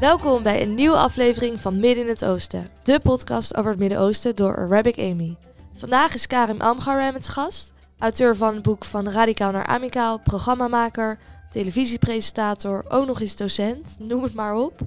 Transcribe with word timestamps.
Welkom 0.00 0.42
bij 0.42 0.62
een 0.62 0.74
nieuwe 0.74 0.96
aflevering 0.96 1.60
van 1.60 1.80
Midden 1.80 2.04
in 2.04 2.08
het 2.08 2.24
Oosten, 2.24 2.66
de 2.82 3.00
podcast 3.00 3.56
over 3.56 3.70
het 3.70 3.80
Midden-Oosten 3.80 4.36
door 4.36 4.56
Arabic 4.56 4.98
Amy. 4.98 5.36
Vandaag 5.74 6.14
is 6.14 6.26
Karim 6.26 6.60
Amgaram 6.60 7.14
het 7.14 7.28
gast, 7.28 7.72
auteur 7.98 8.36
van 8.36 8.54
het 8.54 8.62
boek 8.62 8.84
Van 8.84 9.08
Radicaal 9.08 9.50
naar 9.50 9.66
Amicaal, 9.66 10.18
programmamaker, 10.18 11.18
televisiepresentator, 11.50 12.84
ook 12.88 13.06
nog 13.06 13.20
eens 13.20 13.36
docent, 13.36 13.96
noem 13.98 14.22
het 14.22 14.34
maar 14.34 14.54
op. 14.54 14.80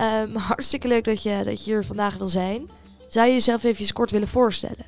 Um, 0.00 0.36
hartstikke 0.50 0.88
leuk 0.88 1.04
dat 1.04 1.22
je, 1.22 1.40
dat 1.44 1.64
je 1.64 1.70
hier 1.70 1.84
vandaag 1.84 2.16
wil 2.16 2.28
zijn. 2.28 2.70
Zou 3.06 3.26
je 3.26 3.32
jezelf 3.32 3.64
even 3.64 3.92
kort 3.92 4.10
willen 4.10 4.28
voorstellen? 4.28 4.86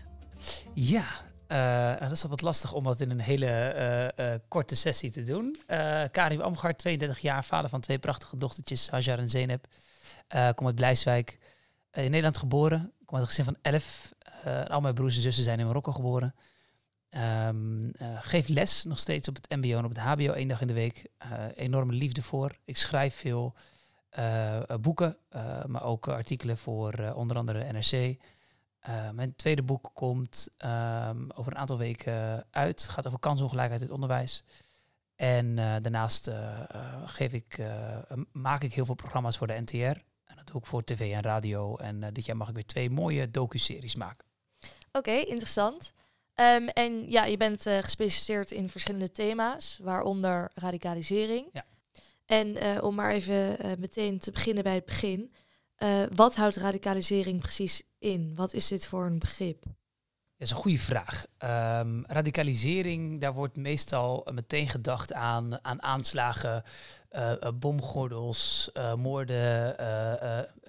Ja, 0.75 1.05
nou, 1.49 1.99
dat 1.99 2.11
is 2.11 2.23
altijd 2.23 2.41
lastig 2.43 2.73
om 2.73 2.85
dat 2.85 3.01
in 3.01 3.11
een 3.11 3.21
hele 3.21 3.47
uh, 4.19 4.27
uh, 4.27 4.35
korte 4.49 4.77
sessie 4.77 5.11
te 5.11 5.23
doen. 5.23 5.57
Karim 6.11 6.41
Amgaard, 6.41 6.79
32 6.79 7.19
jaar, 7.19 7.45
vader 7.45 7.71
van 7.71 7.81
twee 7.81 7.99
prachtige 7.99 8.37
dochtertjes, 8.37 8.91
Hajar 8.91 9.19
en 9.19 9.29
Zeynep. 9.29 9.67
kom 10.55 10.67
uit 10.67 10.75
Blijswijk, 10.75 11.39
in 11.93 12.03
Nederland 12.03 12.37
geboren. 12.37 12.93
Kom 13.05 13.19
uit 13.19 13.27
een 13.27 13.35
gezin 13.35 13.45
van 13.45 13.57
11. 13.63 14.13
al 14.69 14.81
mijn 14.81 14.95
broers 14.95 15.17
en 15.17 15.23
zussen 15.23 15.45
zijn 15.45 15.59
in 15.59 15.67
Marokko 15.67 15.93
geboren. 15.93 16.35
Um, 17.47 17.93
geef 18.19 18.49
les 18.49 18.85
nog 18.85 18.99
steeds 18.99 19.29
op 19.29 19.35
het 19.35 19.57
mbo 19.57 19.79
en 19.79 19.85
op 19.85 19.91
het 19.91 19.99
hbo 19.99 20.33
één 20.33 20.49
dag 20.49 20.61
in 20.61 20.67
de 20.67 20.73
week. 20.73 21.07
enorme 21.55 21.93
liefde 21.93 22.23
voor. 22.23 22.59
Ik 22.65 22.77
schrijf 22.77 23.15
veel 23.15 23.55
boeken, 24.81 25.17
maar 25.67 25.85
ook 25.85 26.09
artikelen 26.09 26.57
voor 26.57 27.13
onder 27.15 27.37
andere 27.37 27.59
de 27.59 27.73
NRC. 27.73 28.19
Uh, 28.89 29.11
mijn 29.11 29.37
tweede 29.37 29.63
boek 29.63 29.91
komt 29.95 30.49
um, 30.65 31.31
over 31.31 31.53
een 31.53 31.59
aantal 31.59 31.79
weken 31.79 32.47
uit. 32.51 32.83
Het 32.83 32.91
gaat 32.91 33.07
over 33.07 33.19
kansongelijkheid 33.19 33.81
in 33.81 33.87
het 33.87 33.95
onderwijs. 33.95 34.45
En 35.17 35.47
uh, 35.47 35.57
daarnaast 35.57 36.29
uh, 36.29 36.61
geef 37.05 37.33
ik, 37.33 37.61
maak 38.33 38.63
ik 38.63 38.73
heel 38.73 38.85
veel 38.85 38.95
programma's 38.95 39.37
voor 39.37 39.47
de 39.47 39.61
NTR. 39.61 39.75
En 40.25 40.37
dat 40.37 40.47
doe 40.47 40.61
ik 40.61 40.67
voor 40.67 40.85
tv 40.85 41.13
en 41.13 41.23
radio. 41.23 41.77
En 41.77 42.13
dit 42.13 42.25
jaar 42.27 42.37
mag 42.37 42.49
ik 42.49 42.55
weer 42.55 42.67
twee 42.67 42.91
mooie 42.91 43.31
docu-series 43.31 43.95
maken. 43.95 44.27
Oké, 44.93 45.11
interessant. 45.11 45.93
Um, 46.35 46.69
en 46.69 47.11
ja, 47.11 47.25
je 47.25 47.37
bent 47.37 47.63
gespecialiseerd 47.63 48.51
in 48.51 48.69
verschillende 48.69 49.13
thema's, 49.13 49.79
waaronder 49.83 50.51
radicalisering. 50.55 51.49
Ja. 51.53 51.65
En 52.27 52.83
om 52.83 52.95
maar 52.95 53.11
even 53.11 53.57
meteen 53.79 54.19
te 54.19 54.31
beginnen 54.31 54.63
bij 54.63 54.75
het 54.75 54.85
begin. 54.85 55.33
wat 56.15 56.37
houdt 56.37 56.57
radicalisering 56.57 57.41
precies 57.41 57.83
Wat 58.35 58.53
is 58.53 58.69
dit 58.69 58.87
voor 58.87 59.07
een 59.07 59.19
begrip? 59.19 59.63
Dat 59.63 60.47
is 60.47 60.51
een 60.51 60.57
goede 60.57 60.79
vraag. 60.79 61.27
Um, 61.81 62.05
radicalisering, 62.07 63.21
daar 63.21 63.35
wordt 63.35 63.57
meestal 63.57 64.27
meteen 64.33 64.69
gedacht 64.69 65.13
aan, 65.13 65.65
aan 65.65 65.83
aanslagen, 65.83 66.63
uh, 67.13 67.33
bomgordels, 67.55 68.71
uh, 68.75 68.95
moorden 68.95 69.77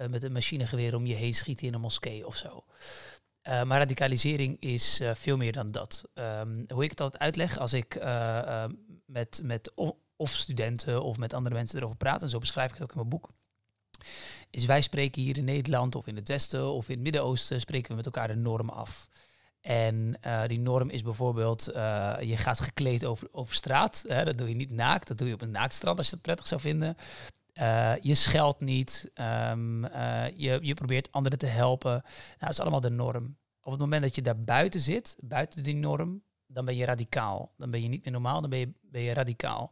met 0.09 0.23
een 0.23 0.31
machinegeweer 0.31 0.95
om 0.95 1.05
je 1.05 1.15
heen 1.15 1.33
schieten 1.33 1.67
in 1.67 1.73
een 1.73 1.81
moskee 1.81 2.27
of 2.27 2.35
zo. 2.35 2.63
maar 3.43 3.79
radicalisering 3.79 4.59
is 4.59 5.01
veel 5.13 5.37
meer 5.37 5.51
dan 5.51 5.71
dat. 5.71 6.03
Um, 6.13 6.65
hoe 6.67 6.83
ik 6.83 6.89
het 6.89 7.01
altijd 7.01 7.21
uitleg 7.21 7.57
als 7.57 7.73
ik 7.73 7.99
met, 9.05 9.41
met 9.43 9.71
of 10.15 10.31
studenten 10.31 11.03
of 11.03 11.17
met 11.17 11.33
andere 11.33 11.55
mensen 11.55 11.77
erover 11.77 11.97
praat, 11.97 12.21
en 12.21 12.29
zo 12.29 12.39
beschrijf 12.39 12.67
ik 12.67 12.73
het 12.73 12.83
ook 12.83 12.91
in 12.91 12.97
mijn 12.97 13.09
boek, 13.09 13.29
is 14.49 14.65
wij 14.65 14.81
spreken 14.81 15.21
hier 15.21 15.37
in 15.37 15.45
Nederland 15.45 15.95
of 15.95 16.07
in 16.07 16.15
het 16.15 16.27
Westen 16.27 16.71
of 16.71 16.87
in 16.87 16.93
het 16.93 17.03
Midden-Oosten, 17.03 17.59
spreken 17.59 17.89
we 17.89 17.95
met 17.95 18.05
elkaar 18.05 18.27
de 18.27 18.35
norm 18.35 18.69
af. 18.69 19.09
En 19.61 20.17
uh, 20.25 20.43
die 20.47 20.59
norm 20.59 20.89
is 20.89 21.01
bijvoorbeeld, 21.01 21.69
uh, 21.69 22.15
je 22.21 22.37
gaat 22.37 22.59
gekleed 22.59 23.05
over, 23.05 23.27
over 23.31 23.55
straat. 23.55 24.05
Hè, 24.07 24.25
dat 24.25 24.37
doe 24.37 24.49
je 24.49 24.55
niet 24.55 24.71
naakt, 24.71 25.07
dat 25.07 25.17
doe 25.17 25.27
je 25.27 25.33
op 25.33 25.41
een 25.41 25.51
naaktstrand 25.51 25.97
als 25.97 26.05
je 26.05 26.11
dat 26.11 26.21
prettig 26.21 26.47
zou 26.47 26.61
vinden. 26.61 26.97
Uh, 27.53 27.93
je 28.01 28.15
scheldt 28.15 28.59
niet, 28.59 29.11
um, 29.15 29.85
je, 30.35 30.59
je 30.61 30.73
probeert 30.73 31.11
anderen 31.11 31.39
te 31.39 31.45
helpen. 31.45 31.91
Nou, 31.91 32.03
dat 32.39 32.49
is 32.49 32.59
allemaal 32.59 32.81
de 32.81 32.89
norm. 32.89 33.37
Op 33.61 33.71
het 33.71 33.81
moment 33.81 34.01
dat 34.01 34.15
je 34.15 34.21
daar 34.21 34.43
buiten 34.43 34.79
zit, 34.79 35.17
buiten 35.19 35.63
die 35.63 35.75
norm, 35.75 36.21
dan 36.47 36.65
ben 36.65 36.75
je 36.75 36.85
radicaal. 36.85 37.53
Dan 37.57 37.71
ben 37.71 37.81
je 37.81 37.87
niet 37.87 38.03
meer 38.03 38.13
normaal, 38.13 38.41
dan 38.41 38.49
ben 38.49 38.59
je, 38.59 38.71
ben 38.81 39.01
je 39.01 39.13
radicaal. 39.13 39.71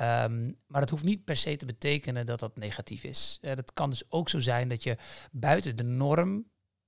Um, 0.00 0.58
maar 0.66 0.80
dat 0.80 0.90
hoeft 0.90 1.04
niet 1.04 1.24
per 1.24 1.36
se 1.36 1.56
te 1.56 1.66
betekenen 1.66 2.26
dat 2.26 2.40
dat 2.40 2.56
negatief 2.56 3.04
is. 3.04 3.38
Uh, 3.42 3.54
dat 3.54 3.72
kan 3.72 3.90
dus 3.90 4.02
ook 4.08 4.28
zo 4.28 4.40
zijn 4.40 4.68
dat 4.68 4.82
je 4.82 4.96
buiten 5.32 5.76
de 5.76 5.82
norm 5.82 6.44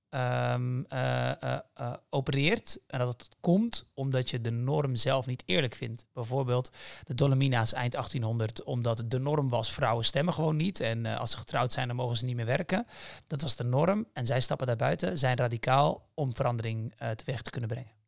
um, 0.09 0.85
uh, 0.93 1.31
uh, 1.43 1.93
opereert. 2.09 2.79
En 2.87 2.99
dat 2.99 3.07
het 3.07 3.35
komt 3.39 3.89
omdat 3.93 4.29
je 4.29 4.41
de 4.41 4.51
norm 4.51 4.95
zelf 4.95 5.25
niet 5.25 5.43
eerlijk 5.45 5.75
vindt. 5.75 6.05
Bijvoorbeeld 6.13 6.71
de 7.03 7.15
Dolomina's 7.15 7.73
eind 7.73 7.91
1800, 7.91 8.63
omdat 8.63 9.03
de 9.05 9.19
norm 9.19 9.49
was: 9.49 9.71
vrouwen 9.71 10.05
stemmen 10.05 10.33
gewoon 10.33 10.55
niet. 10.55 10.79
En 10.79 11.05
als 11.05 11.31
ze 11.31 11.37
getrouwd 11.37 11.73
zijn, 11.73 11.87
dan 11.87 11.95
mogen 11.95 12.17
ze 12.17 12.25
niet 12.25 12.35
meer 12.35 12.45
werken. 12.45 12.85
Dat 13.27 13.41
was 13.41 13.55
de 13.55 13.63
norm. 13.63 14.07
En 14.13 14.25
zij 14.25 14.41
stappen 14.41 14.67
daarbuiten, 14.67 15.17
zijn 15.17 15.37
radicaal 15.37 16.09
om 16.13 16.35
verandering 16.35 16.93
teweeg 17.15 17.41
te 17.41 17.49
kunnen 17.49 17.69
brengen. 17.69 17.98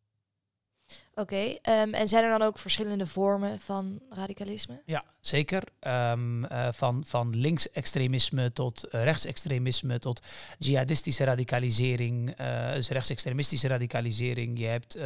Oké, 1.15 1.57
ehm, 1.61 1.93
en 1.93 2.07
zijn 2.07 2.23
er 2.23 2.29
dan 2.29 2.41
ook 2.47 2.57
verschillende 2.57 3.07
vormen 3.07 3.59
van 3.59 4.01
radicalisme? 4.09 4.81
Ja, 4.85 5.03
zeker. 5.19 5.63
Um, 5.87 6.47
van, 6.71 7.03
van 7.07 7.37
linksextremisme 7.37 8.53
tot 8.53 8.85
uh, 8.85 8.91
rechtsextremisme 9.03 9.99
tot 9.99 10.21
jihadistische 10.57 11.23
radicalisering, 11.23 12.39
uh, 12.39 12.73
dus 12.73 12.89
rechtsextremistische 12.89 13.67
radicalisering. 13.67 14.59
Je 14.59 14.65
hebt 14.65 14.99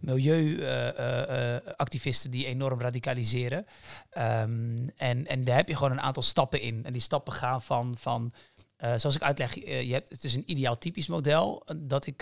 milieuactivisten 0.00 2.30
die 2.30 2.46
enorm 2.46 2.80
radicaliseren. 2.80 3.66
Um, 4.18 4.90
en, 4.96 5.26
en 5.26 5.44
daar 5.44 5.56
heb 5.56 5.68
je 5.68 5.76
gewoon 5.76 5.92
een 5.92 6.00
aantal 6.00 6.22
stappen 6.22 6.60
in. 6.60 6.84
En 6.84 6.92
die 6.92 7.02
stappen 7.02 7.32
gaan 7.32 7.62
van, 7.62 7.94
van 7.98 8.32
uh, 8.78 8.92
zoals 8.96 9.16
ik 9.16 9.22
uitleg, 9.22 9.64
uh, 9.64 9.82
je 9.82 9.92
hebt, 9.92 10.08
het 10.08 10.24
is 10.24 10.34
een 10.36 10.50
ideaal 10.50 10.78
typisch 10.78 11.06
model 11.06 11.66
dat 11.76 12.06
ik 12.06 12.16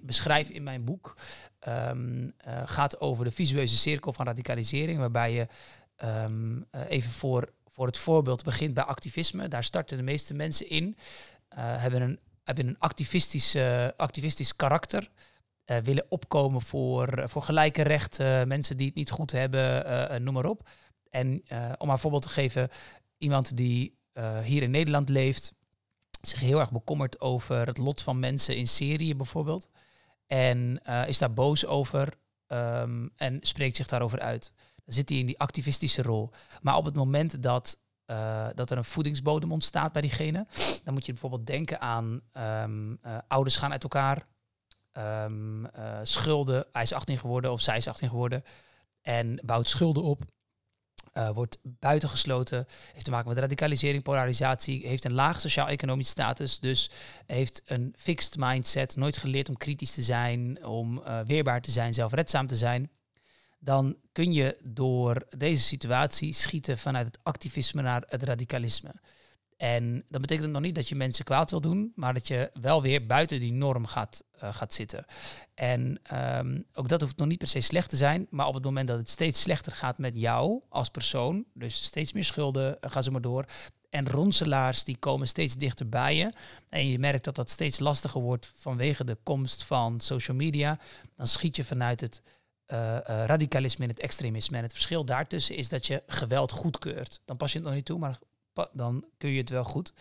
beschrijf 0.00 0.48
in 0.48 0.62
mijn 0.62 0.84
boek 0.84 1.16
um, 1.68 2.34
gaat 2.64 3.00
over 3.00 3.24
de 3.24 3.30
visueuze 3.30 3.76
cirkel 3.76 4.12
van 4.12 4.26
radicalisering, 4.26 4.98
waarbij 4.98 5.32
je 5.32 5.46
um, 6.04 6.66
even 6.88 7.10
voor, 7.10 7.52
voor 7.68 7.86
het 7.86 7.98
voorbeeld 7.98 8.44
begint 8.44 8.74
bij 8.74 8.84
activisme. 8.84 9.48
Daar 9.48 9.64
starten 9.64 9.96
de 9.96 10.02
meeste 10.02 10.34
mensen 10.34 10.68
in, 10.68 10.96
hebben 11.54 12.02
een, 12.02 12.18
hebben 12.44 12.66
een 12.66 12.78
activistisch, 12.78 13.56
activistisch 13.96 14.56
karakter. 14.56 15.10
willen 15.64 16.06
opkomen 16.08 16.62
voor, 16.62 17.22
voor 17.28 17.42
gelijke 17.42 17.82
rechten, 17.82 18.48
mensen 18.48 18.76
die 18.76 18.86
het 18.86 18.96
niet 18.96 19.10
goed 19.10 19.30
hebben, 19.30 20.22
noem 20.22 20.34
maar 20.34 20.44
op. 20.44 20.68
En 21.10 21.42
om 21.78 21.86
maar 21.86 21.94
een 21.94 21.98
voorbeeld 21.98 22.22
te 22.22 22.28
geven, 22.28 22.68
iemand 23.18 23.56
die 23.56 23.96
hier 24.42 24.62
in 24.62 24.70
Nederland 24.70 25.08
leeft, 25.08 25.54
zich 26.20 26.40
heel 26.40 26.60
erg 26.60 26.72
bekommert 26.72 27.20
over 27.20 27.66
het 27.66 27.78
lot 27.78 28.02
van 28.02 28.18
mensen 28.18 28.56
in 28.56 28.68
Syrië 28.68 29.16
bijvoorbeeld. 29.16 29.68
En 30.26 30.80
uh, 30.88 31.08
is 31.08 31.18
daar 31.18 31.32
boos 31.32 31.66
over 31.66 32.14
um, 32.48 33.10
en 33.16 33.38
spreekt 33.40 33.76
zich 33.76 33.86
daarover 33.86 34.20
uit. 34.20 34.52
Dan 34.84 34.94
zit 34.94 35.08
hij 35.08 35.18
in 35.18 35.26
die 35.26 35.38
activistische 35.38 36.02
rol. 36.02 36.30
Maar 36.62 36.76
op 36.76 36.84
het 36.84 36.94
moment 36.94 37.42
dat, 37.42 37.78
uh, 38.06 38.46
dat 38.54 38.70
er 38.70 38.76
een 38.76 38.84
voedingsbodem 38.84 39.52
ontstaat 39.52 39.92
bij 39.92 40.02
diegene, 40.02 40.46
dan 40.84 40.94
moet 40.94 41.06
je 41.06 41.12
bijvoorbeeld 41.12 41.46
denken 41.46 41.80
aan 41.80 42.20
uh, 42.36 43.18
ouders 43.28 43.56
gaan 43.56 43.72
uit 43.72 43.82
elkaar, 43.82 44.26
um, 44.92 45.66
schulden. 46.02 46.66
Hij 46.72 46.82
is 46.82 46.92
18 46.92 47.18
geworden 47.18 47.52
of 47.52 47.60
zij 47.60 47.76
is 47.76 47.88
18 47.88 48.08
geworden 48.08 48.42
en 49.02 49.40
bouwt 49.44 49.68
schulden 49.68 50.02
op 50.02 50.24
uh, 51.16 51.30
wordt 51.30 51.58
buitengesloten, 51.62 52.66
heeft 52.92 53.04
te 53.04 53.10
maken 53.10 53.28
met 53.28 53.38
radicalisering, 53.38 54.02
polarisatie, 54.02 54.86
heeft 54.86 55.04
een 55.04 55.12
laag 55.12 55.40
sociaal-economisch 55.40 56.08
status, 56.08 56.60
dus 56.60 56.90
heeft 57.26 57.62
een 57.64 57.94
fixed 57.96 58.36
mindset, 58.38 58.96
nooit 58.96 59.16
geleerd 59.16 59.48
om 59.48 59.56
kritisch 59.56 59.94
te 59.94 60.02
zijn, 60.02 60.64
om 60.64 60.98
uh, 60.98 61.20
weerbaar 61.20 61.60
te 61.60 61.70
zijn, 61.70 61.94
zelfredzaam 61.94 62.46
te 62.46 62.56
zijn, 62.56 62.90
dan 63.58 63.96
kun 64.12 64.32
je 64.32 64.56
door 64.62 65.26
deze 65.36 65.62
situatie 65.62 66.32
schieten 66.32 66.78
vanuit 66.78 67.06
het 67.06 67.18
activisme 67.22 67.82
naar 67.82 68.04
het 68.06 68.22
radicalisme. 68.22 68.94
En 69.56 70.04
dat 70.08 70.20
betekent 70.20 70.52
nog 70.52 70.62
niet 70.62 70.74
dat 70.74 70.88
je 70.88 70.94
mensen 70.94 71.24
kwaad 71.24 71.50
wil 71.50 71.60
doen, 71.60 71.92
maar 71.94 72.14
dat 72.14 72.28
je 72.28 72.50
wel 72.60 72.82
weer 72.82 73.06
buiten 73.06 73.40
die 73.40 73.52
norm 73.52 73.86
gaat, 73.86 74.24
uh, 74.42 74.54
gaat 74.54 74.74
zitten. 74.74 75.04
En 75.54 76.00
um, 76.38 76.64
ook 76.74 76.88
dat 76.88 77.00
hoeft 77.00 77.16
nog 77.16 77.26
niet 77.26 77.38
per 77.38 77.48
se 77.48 77.60
slecht 77.60 77.90
te 77.90 77.96
zijn, 77.96 78.26
maar 78.30 78.46
op 78.46 78.54
het 78.54 78.64
moment 78.64 78.88
dat 78.88 78.98
het 78.98 79.08
steeds 79.08 79.40
slechter 79.40 79.72
gaat 79.72 79.98
met 79.98 80.14
jou 80.14 80.62
als 80.68 80.88
persoon, 80.88 81.44
dus 81.54 81.82
steeds 81.82 82.12
meer 82.12 82.24
schulden, 82.24 82.78
uh, 82.80 82.90
ga 82.90 83.02
zo 83.02 83.10
maar 83.10 83.20
door. 83.20 83.44
En 83.90 84.08
ronselaars 84.08 84.84
die 84.84 84.96
komen 84.96 85.28
steeds 85.28 85.56
dichter 85.56 85.88
bij 85.88 86.16
je. 86.16 86.32
En 86.68 86.88
je 86.88 86.98
merkt 86.98 87.24
dat 87.24 87.36
dat 87.36 87.50
steeds 87.50 87.78
lastiger 87.78 88.20
wordt 88.20 88.52
vanwege 88.54 89.04
de 89.04 89.18
komst 89.22 89.64
van 89.64 90.00
social 90.00 90.36
media. 90.36 90.78
Dan 91.16 91.28
schiet 91.28 91.56
je 91.56 91.64
vanuit 91.64 92.00
het 92.00 92.22
uh, 92.66 92.98
radicalisme 93.04 93.84
en 93.84 93.90
het 93.90 94.00
extremisme. 94.00 94.56
En 94.56 94.62
het 94.62 94.72
verschil 94.72 95.04
daartussen 95.04 95.56
is 95.56 95.68
dat 95.68 95.86
je 95.86 96.02
geweld 96.06 96.50
goedkeurt. 96.50 97.20
Dan 97.24 97.36
pas 97.36 97.52
je 97.52 97.58
het 97.58 97.66
nog 97.66 97.76
niet 97.76 97.84
toe, 97.84 97.98
maar 97.98 98.18
dan 98.72 99.04
kun 99.18 99.30
je 99.30 99.40
het 99.40 99.50
wel 99.50 99.64
goed. 99.64 99.92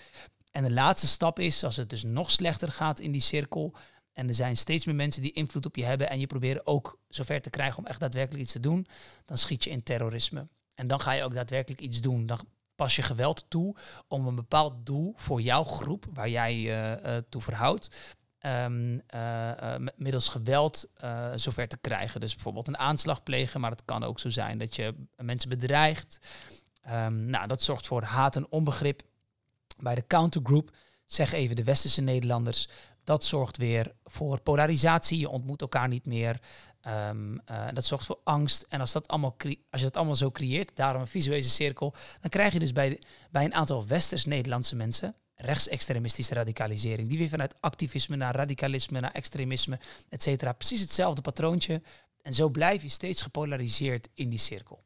En 0.51 0.63
de 0.63 0.71
laatste 0.71 1.07
stap 1.07 1.39
is, 1.39 1.63
als 1.63 1.75
het 1.75 1.89
dus 1.89 2.03
nog 2.03 2.31
slechter 2.31 2.71
gaat 2.71 2.99
in 2.99 3.11
die 3.11 3.21
cirkel, 3.21 3.75
en 4.13 4.27
er 4.27 4.33
zijn 4.33 4.57
steeds 4.57 4.85
meer 4.85 4.95
mensen 4.95 5.21
die 5.21 5.31
invloed 5.31 5.65
op 5.65 5.75
je 5.75 5.83
hebben 5.83 6.09
en 6.09 6.19
je 6.19 6.27
proberen 6.27 6.67
ook 6.67 6.99
zover 7.07 7.41
te 7.41 7.49
krijgen 7.49 7.77
om 7.77 7.85
echt 7.85 7.99
daadwerkelijk 7.99 8.43
iets 8.43 8.51
te 8.51 8.59
doen, 8.59 8.87
dan 9.25 9.37
schiet 9.37 9.63
je 9.63 9.69
in 9.69 9.83
terrorisme. 9.83 10.47
En 10.75 10.87
dan 10.87 10.99
ga 10.99 11.11
je 11.11 11.23
ook 11.23 11.33
daadwerkelijk 11.33 11.81
iets 11.81 12.01
doen. 12.01 12.25
Dan 12.25 12.39
pas 12.75 12.95
je 12.95 13.01
geweld 13.01 13.45
toe 13.47 13.75
om 14.07 14.27
een 14.27 14.35
bepaald 14.35 14.85
doel 14.85 15.13
voor 15.15 15.41
jouw 15.41 15.63
groep, 15.63 16.05
waar 16.13 16.29
jij 16.29 16.59
je 16.59 16.99
uh, 17.05 17.17
toe 17.29 17.41
verhoudt, 17.41 18.15
um, 18.39 19.01
middels 19.95 20.27
geweld 20.29 20.85
zover 21.35 21.67
te 21.67 21.77
krijgen. 21.77 22.19
Dus 22.19 22.33
bijvoorbeeld 22.33 22.67
een 22.67 22.77
aanslag 22.77 23.23
plegen, 23.23 23.61
maar 23.61 23.71
het 23.71 23.85
kan 23.85 24.03
ook 24.03 24.19
zo 24.19 24.29
zijn 24.29 24.57
dat 24.57 24.75
je 24.75 24.95
mensen 25.15 25.49
bedreigt. 25.49 26.19
Um, 26.89 27.25
nou, 27.25 27.47
dat 27.47 27.61
zorgt 27.61 27.87
voor 27.87 28.03
haat 28.03 28.35
en 28.35 28.51
onbegrip. 28.51 29.01
Bij 29.77 29.95
de 29.95 30.07
countergroup, 30.07 30.71
zeg 31.05 31.31
even 31.31 31.55
de 31.55 31.63
westerse 31.63 32.01
Nederlanders, 32.01 32.69
dat 33.03 33.23
zorgt 33.23 33.57
weer 33.57 33.95
voor 34.03 34.41
polarisatie. 34.41 35.19
Je 35.19 35.29
ontmoet 35.29 35.61
elkaar 35.61 35.87
niet 35.87 36.05
meer. 36.05 36.39
Um, 37.09 37.33
uh, 37.33 37.65
dat 37.73 37.85
zorgt 37.85 38.05
voor 38.05 38.19
angst. 38.23 38.65
En 38.69 38.79
als, 38.79 38.91
dat 38.91 39.07
allemaal 39.07 39.35
als 39.69 39.81
je 39.81 39.87
dat 39.87 39.97
allemaal 39.97 40.15
zo 40.15 40.31
creëert, 40.31 40.75
daarom 40.75 41.01
een 41.01 41.07
visuele 41.07 41.41
cirkel, 41.41 41.93
dan 42.21 42.29
krijg 42.29 42.53
je 42.53 42.59
dus 42.59 42.71
bij, 42.71 43.01
bij 43.31 43.45
een 43.45 43.53
aantal 43.53 43.88
westers-Nederlandse 43.88 44.75
mensen 44.75 45.15
rechtsextremistische 45.35 46.33
radicalisering. 46.33 47.09
Die 47.09 47.17
weer 47.17 47.29
vanuit 47.29 47.55
activisme 47.59 48.15
naar 48.15 48.35
radicalisme, 48.35 48.99
naar 48.99 49.11
extremisme, 49.11 49.79
et 50.09 50.23
cetera. 50.23 50.53
Precies 50.53 50.81
hetzelfde 50.81 51.21
patroontje. 51.21 51.81
En 52.21 52.33
zo 52.33 52.49
blijf 52.49 52.81
je 52.81 52.89
steeds 52.89 53.21
gepolariseerd 53.21 54.09
in 54.13 54.29
die 54.29 54.39
cirkel. 54.39 54.83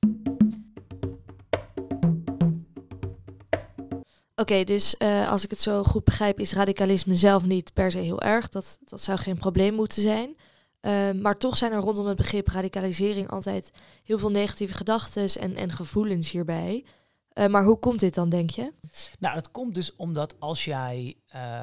Oké, 4.39 4.63
dus 4.63 4.95
uh, 4.99 5.31
als 5.31 5.43
ik 5.43 5.49
het 5.49 5.61
zo 5.61 5.83
goed 5.83 6.03
begrijp, 6.03 6.39
is 6.39 6.53
radicalisme 6.53 7.13
zelf 7.13 7.45
niet 7.45 7.73
per 7.73 7.91
se 7.91 7.97
heel 7.97 8.21
erg. 8.21 8.49
Dat, 8.49 8.77
dat 8.85 9.01
zou 9.01 9.17
geen 9.17 9.37
probleem 9.37 9.73
moeten 9.73 10.01
zijn. 10.01 10.37
Uh, 10.81 11.11
maar 11.11 11.37
toch 11.37 11.57
zijn 11.57 11.71
er 11.71 11.79
rondom 11.79 12.05
het 12.05 12.17
begrip 12.17 12.47
radicalisering 12.47 13.29
altijd 13.29 13.71
heel 14.03 14.19
veel 14.19 14.31
negatieve 14.31 14.73
gedachten 14.73 15.29
en, 15.41 15.55
en 15.55 15.71
gevoelens 15.71 16.31
hierbij. 16.31 16.85
Uh, 17.33 17.47
maar 17.47 17.63
hoe 17.63 17.79
komt 17.79 17.99
dit 17.99 18.13
dan, 18.13 18.29
denk 18.29 18.49
je? 18.49 18.73
Nou, 19.19 19.35
dat 19.35 19.51
komt 19.51 19.75
dus 19.75 19.95
omdat 19.95 20.35
als 20.39 20.65
jij 20.65 21.15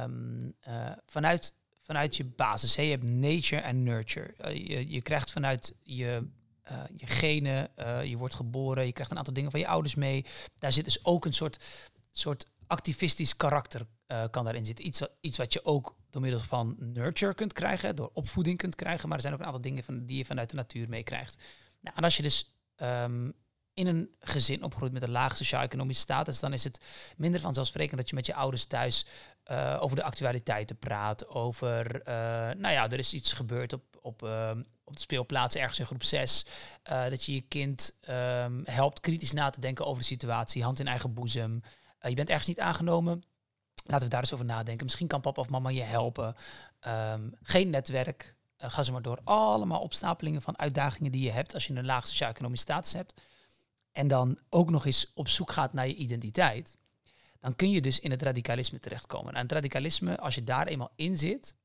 um, 0.03 0.55
vanuit, 1.07 1.55
vanuit 1.81 2.17
je 2.17 2.25
basis, 2.25 2.77
hè, 2.77 2.83
je 2.83 2.91
hebt 2.91 3.05
nature 3.05 3.61
en 3.61 3.83
nurture. 3.83 4.35
je, 4.55 4.91
je 4.91 5.03
krijgt 5.03 5.33
vanuit 5.33 5.75
je 5.83 6.29
je 6.97 7.07
genen, 7.07 7.71
je 8.09 8.17
wordt 8.17 8.35
geboren, 8.35 8.87
je 8.87 8.93
krijgt 8.93 9.11
een 9.11 9.19
aantal 9.19 9.35
dingen 9.35 9.51
van 9.51 9.61
je 9.61 9.67
ouders 9.67 9.95
mee. 9.95 10.25
Daar 10.59 10.73
zit 10.73 10.85
dus 10.85 11.05
ook 11.05 11.25
een 11.25 11.35
soort, 11.35 11.65
soort 12.11 12.47
activistisch 12.67 13.37
karakter 13.37 13.87
uh, 14.09 14.25
kan 14.31 14.45
daarin 14.45 14.67
zitten. 14.67 14.87
Iets, 14.87 15.03
iets 15.21 15.39
wat 15.39 15.53
je 15.53 15.65
ook 15.65 15.97
door 16.11 16.23
middel 16.23 16.41
van 16.41 16.77
nurture 16.79 17.35
kunt 17.35 17.53
krijgen, 17.53 17.97
door 17.97 18.11
opvoeding 18.13 18.59
kunt 18.59 18.75
krijgen. 18.75 19.09
Maar 19.09 19.17
er 19.17 19.23
zijn 19.23 19.35
ook 19.35 19.41
een 19.41 19.47
aantal 19.47 19.63
dingen 19.63 19.85
van, 19.85 20.07
die 20.07 20.17
je 20.17 20.25
vanuit 20.25 20.51
de 20.51 20.57
natuur 20.57 20.89
meekrijgt. 20.89 21.43
Nou, 21.81 21.97
en 21.97 22.05
als 22.05 22.17
je 22.17 22.23
dus 22.23 22.55
um, 22.77 23.35
in 23.75 23.87
een 23.87 24.11
gezin 24.21 24.63
opgroeit 24.63 24.93
met 24.93 25.03
een 25.03 25.11
laag 25.11 25.37
sociaal-economische 25.37 26.03
status, 26.03 26.41
dan 26.41 26.53
is 26.53 26.65
het 26.65 26.81
minder 27.17 27.41
vanzelfsprekend 27.41 27.97
dat 27.97 28.09
je 28.09 28.15
met 28.15 28.27
je 28.27 28.35
ouders 28.35 28.65
thuis 28.65 29.07
uh, 29.51 29.77
over 29.81 29.97
de 29.97 30.03
actualiteiten 30.03 30.79
praat. 30.79 31.29
Over, 31.29 31.95
uh, 31.97 32.15
nou 32.57 32.73
ja, 32.73 32.91
er 32.91 32.99
is 32.99 33.13
iets 33.13 33.33
gebeurd 33.33 33.73
op, 33.73 33.83
op, 34.01 34.23
uh, 34.23 34.51
op 34.85 34.95
de 34.95 35.01
speelplaats 35.01 35.55
ergens 35.55 35.79
in 35.79 35.87
groep 35.87 36.03
6. 36.03 36.47
dat 36.83 37.25
je 37.25 37.35
je 37.35 37.41
kind 37.41 37.99
um, 38.09 38.63
helpt 38.65 39.01
kritisch 39.01 39.33
na 39.33 39.51
te 39.51 39.61
denken 39.61 39.87
over 39.87 40.01
de 40.01 40.07
situatie, 40.09 40.63
hand 40.63 40.81
in 40.81 40.89
eigen 40.89 41.15
boezem. 41.15 41.63
Je 42.09 42.15
bent 42.15 42.29
ergens 42.29 42.49
niet 42.49 42.61
aangenomen. 42.61 43.23
Laten 43.85 44.05
we 44.05 44.11
daar 44.11 44.21
eens 44.21 44.33
over 44.33 44.45
nadenken. 44.45 44.85
Misschien 44.85 45.07
kan 45.07 45.21
papa 45.21 45.41
of 45.41 45.49
mama 45.49 45.69
je 45.69 45.83
helpen. 45.83 46.37
Um, 46.89 47.35
geen 47.43 47.71
netwerk. 47.71 48.35
ga 48.59 48.83
ze 48.83 48.93
maar 48.93 49.03
door. 49.03 49.21
Allemaal 49.25 49.81
opstapelingen 49.81 50.43
van 50.43 50.59
uitdagingen 50.59 51.13
die 51.13 51.25
je 51.25 51.31
hebt 51.31 51.55
als 51.55 51.67
je 51.67 51.75
een 51.75 51.85
laag 51.85 52.07
sociaal-economische 52.07 52.65
status 52.65 52.93
hebt 52.93 53.15
en 53.93 54.09
dan 54.09 54.39
ook 54.49 54.71
nog 54.71 54.87
eens 54.87 55.13
op 55.15 55.29
zoek 55.29 55.53
gaat 55.53 55.73
naar 55.73 55.87
je 55.87 55.95
identiteit, 55.95 56.77
dan 57.41 57.57
kun 57.57 57.71
je 57.71 57.81
dus 57.81 58.01
in 58.01 58.11
het 58.11 58.23
radicalisme 58.23 58.79
terechtkomen. 58.79 59.35
En 59.35 59.43
het 59.43 59.53
radicalisme, 59.53 60.19
als 60.19 60.35
je 60.35 60.45
daar 60.45 60.67
eenmaal 60.67 60.93
in 60.97 61.17
zit, 61.17 61.57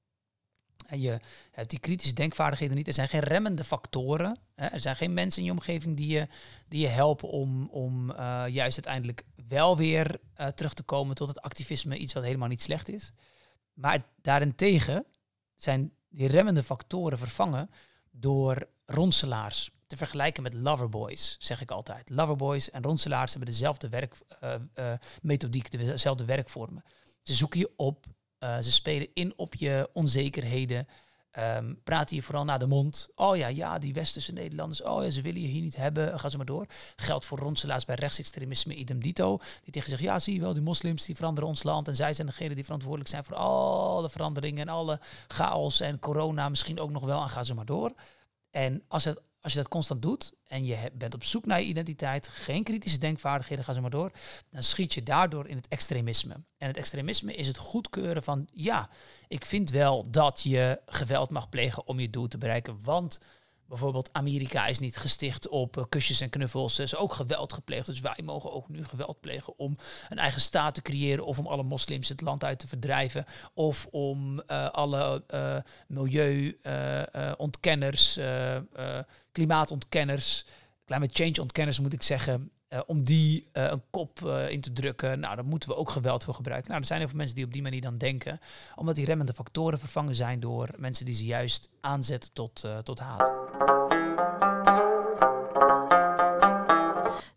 en 0.91 0.99
je 0.99 1.19
hebt 1.51 1.69
die 1.69 1.79
kritische 1.79 2.13
denkvaardigheden 2.13 2.75
niet, 2.75 2.87
er 2.87 2.93
zijn 2.93 3.09
geen 3.09 3.21
remmende 3.21 3.63
factoren, 3.63 4.37
hè, 4.55 4.65
er 4.65 4.79
zijn 4.79 4.95
geen 4.95 5.13
mensen 5.13 5.39
in 5.39 5.45
je 5.45 5.51
omgeving 5.51 5.97
die 5.97 6.07
je, 6.07 6.27
die 6.67 6.81
je 6.81 6.87
helpen 6.87 7.29
om, 7.29 7.69
om 7.69 8.09
uh, 8.09 8.43
juist 8.47 8.75
uiteindelijk 8.75 9.25
wel 9.47 9.77
weer 9.77 10.19
uh, 10.39 10.47
terug 10.47 10.73
te 10.73 10.83
komen 10.83 11.15
tot 11.15 11.27
het 11.27 11.41
activisme, 11.41 11.97
iets 11.97 12.13
wat 12.13 12.23
helemaal 12.23 12.47
niet 12.47 12.61
slecht 12.61 12.89
is. 12.89 13.11
Maar 13.73 14.03
daarentegen 14.21 15.05
zijn 15.55 15.93
die 16.09 16.27
remmende 16.27 16.63
factoren 16.63 17.17
vervangen 17.17 17.69
door 18.11 18.67
ronselaars 18.85 19.71
te 19.87 19.97
vergelijken 19.97 20.43
met 20.43 20.53
Loverboys, 20.53 21.35
zeg 21.39 21.61
ik 21.61 21.71
altijd. 21.71 22.09
Loverboys 22.09 22.69
en 22.69 22.83
ronselaars 22.83 23.31
hebben 23.31 23.51
dezelfde 23.51 23.89
werkmethodiek, 23.89 25.73
uh, 25.73 25.85
dezelfde 25.85 26.25
werkvormen. 26.25 26.83
Ze 27.21 27.33
zoeken 27.33 27.59
je 27.59 27.71
op, 27.75 28.05
uh, 28.43 28.57
ze 28.61 28.71
spelen 28.71 29.07
in 29.13 29.33
op 29.35 29.55
je 29.55 29.89
onzekerheden, 29.93 30.87
um, 31.39 31.79
praten 31.83 32.15
je 32.15 32.21
vooral 32.21 32.45
naar 32.45 32.59
de 32.59 32.67
mond. 32.67 33.07
Oh 33.15 33.37
ja, 33.37 33.47
ja, 33.47 33.79
die 33.79 33.93
westerse 33.93 34.33
Nederlanders, 34.33 34.81
oh 34.81 35.03
ja, 35.03 35.09
ze 35.09 35.21
willen 35.21 35.41
je 35.41 35.47
hier 35.47 35.61
niet 35.61 35.75
hebben, 35.75 36.19
ga 36.19 36.29
ze 36.29 36.37
maar 36.37 36.45
door. 36.45 36.65
Geldt 36.95 37.25
voor 37.25 37.37
ronselaars 37.37 37.85
bij 37.85 37.95
rechtsextremisme 37.95 38.75
idem 38.75 39.01
dito, 39.01 39.37
die 39.63 39.71
tegen 39.71 39.89
zeggen, 39.89 40.07
ja, 40.07 40.19
zie 40.19 40.33
je 40.33 40.39
wel, 40.39 40.53
die 40.53 40.61
moslims 40.61 41.05
die 41.05 41.15
veranderen 41.15 41.49
ons 41.49 41.63
land 41.63 41.87
en 41.87 41.95
zij 41.95 42.13
zijn 42.13 42.27
degene 42.27 42.55
die 42.55 42.63
verantwoordelijk 42.63 43.09
zijn 43.09 43.23
voor 43.23 43.35
alle 43.35 44.09
veranderingen 44.09 44.67
en 44.67 44.73
alle 44.73 44.99
chaos 45.27 45.79
en 45.79 45.99
corona 45.99 46.49
misschien 46.49 46.79
ook 46.79 46.91
nog 46.91 47.05
wel 47.05 47.21
en 47.21 47.29
ga 47.29 47.43
ze 47.43 47.53
maar 47.53 47.65
door. 47.65 47.91
En 48.49 48.83
als 48.87 49.03
het 49.03 49.21
als 49.41 49.53
je 49.53 49.59
dat 49.59 49.67
constant 49.67 50.01
doet 50.01 50.33
en 50.47 50.65
je 50.65 50.91
bent 50.93 51.13
op 51.13 51.23
zoek 51.23 51.45
naar 51.45 51.59
je 51.59 51.65
identiteit, 51.65 52.27
geen 52.27 52.63
kritische 52.63 52.97
denkvaardigheden, 52.97 53.63
ga 53.63 53.73
ze 53.73 53.81
maar 53.81 53.89
door, 53.89 54.11
dan 54.49 54.63
schiet 54.63 54.93
je 54.93 55.03
daardoor 55.03 55.47
in 55.47 55.55
het 55.55 55.67
extremisme. 55.67 56.33
En 56.57 56.67
het 56.67 56.77
extremisme 56.77 57.35
is 57.35 57.47
het 57.47 57.57
goedkeuren 57.57 58.23
van, 58.23 58.47
ja, 58.53 58.89
ik 59.27 59.45
vind 59.45 59.69
wel 59.69 60.11
dat 60.11 60.41
je 60.41 60.81
geweld 60.85 61.29
mag 61.29 61.49
plegen 61.49 61.87
om 61.87 61.99
je 61.99 62.09
doel 62.09 62.27
te 62.27 62.37
bereiken, 62.37 62.83
want 62.83 63.19
Bijvoorbeeld 63.71 64.09
Amerika 64.11 64.67
is 64.67 64.79
niet 64.79 64.97
gesticht 64.97 65.47
op 65.47 65.77
uh, 65.77 65.83
kusjes 65.89 66.21
en 66.21 66.29
knuffels. 66.29 66.77
Er 66.77 66.83
is 66.83 66.95
ook 66.95 67.13
geweld 67.13 67.53
gepleegd. 67.53 67.85
Dus 67.85 67.99
wij 67.99 68.19
mogen 68.23 68.53
ook 68.53 68.69
nu 68.69 68.85
geweld 68.85 69.19
plegen 69.19 69.53
om 69.57 69.77
een 70.09 70.17
eigen 70.17 70.41
staat 70.41 70.73
te 70.73 70.81
creëren. 70.81 71.25
Of 71.25 71.39
om 71.39 71.47
alle 71.47 71.63
moslims 71.63 72.09
het 72.09 72.21
land 72.21 72.43
uit 72.43 72.59
te 72.59 72.67
verdrijven. 72.67 73.25
Of 73.53 73.87
om 73.91 74.43
uh, 74.47 74.69
alle 74.69 75.23
uh, 75.33 75.57
milieuontkenners, 75.87 78.19
klimaatontkenners, 79.31 80.45
climate 80.85 81.23
change 81.23 81.41
ontkenners 81.41 81.79
moet 81.79 81.93
ik 81.93 82.03
zeggen. 82.03 82.51
Om 82.85 83.03
die 83.03 83.47
een 83.51 83.81
kop 83.89 84.21
in 84.49 84.61
te 84.61 84.73
drukken. 84.73 85.19
Nou, 85.19 85.35
daar 85.35 85.45
moeten 85.45 85.69
we 85.69 85.75
ook 85.75 85.89
geweld 85.89 86.23
voor 86.23 86.33
gebruiken. 86.33 86.69
Nou, 86.69 86.81
er 86.81 86.87
zijn 86.87 86.99
heel 86.99 87.07
veel 87.07 87.17
mensen 87.17 87.35
die 87.35 87.45
op 87.45 87.53
die 87.53 87.61
manier 87.61 87.81
dan 87.81 87.97
denken. 87.97 88.39
Omdat 88.75 88.95
die 88.95 89.05
remmende 89.05 89.33
factoren 89.33 89.79
vervangen 89.79 90.15
zijn 90.15 90.39
door 90.39 90.69
mensen 90.77 91.05
die 91.05 91.15
ze 91.15 91.25
juist 91.25 91.69
aanzetten 91.81 92.33
tot, 92.33 92.65
tot 92.83 92.99
haat. 92.99 93.31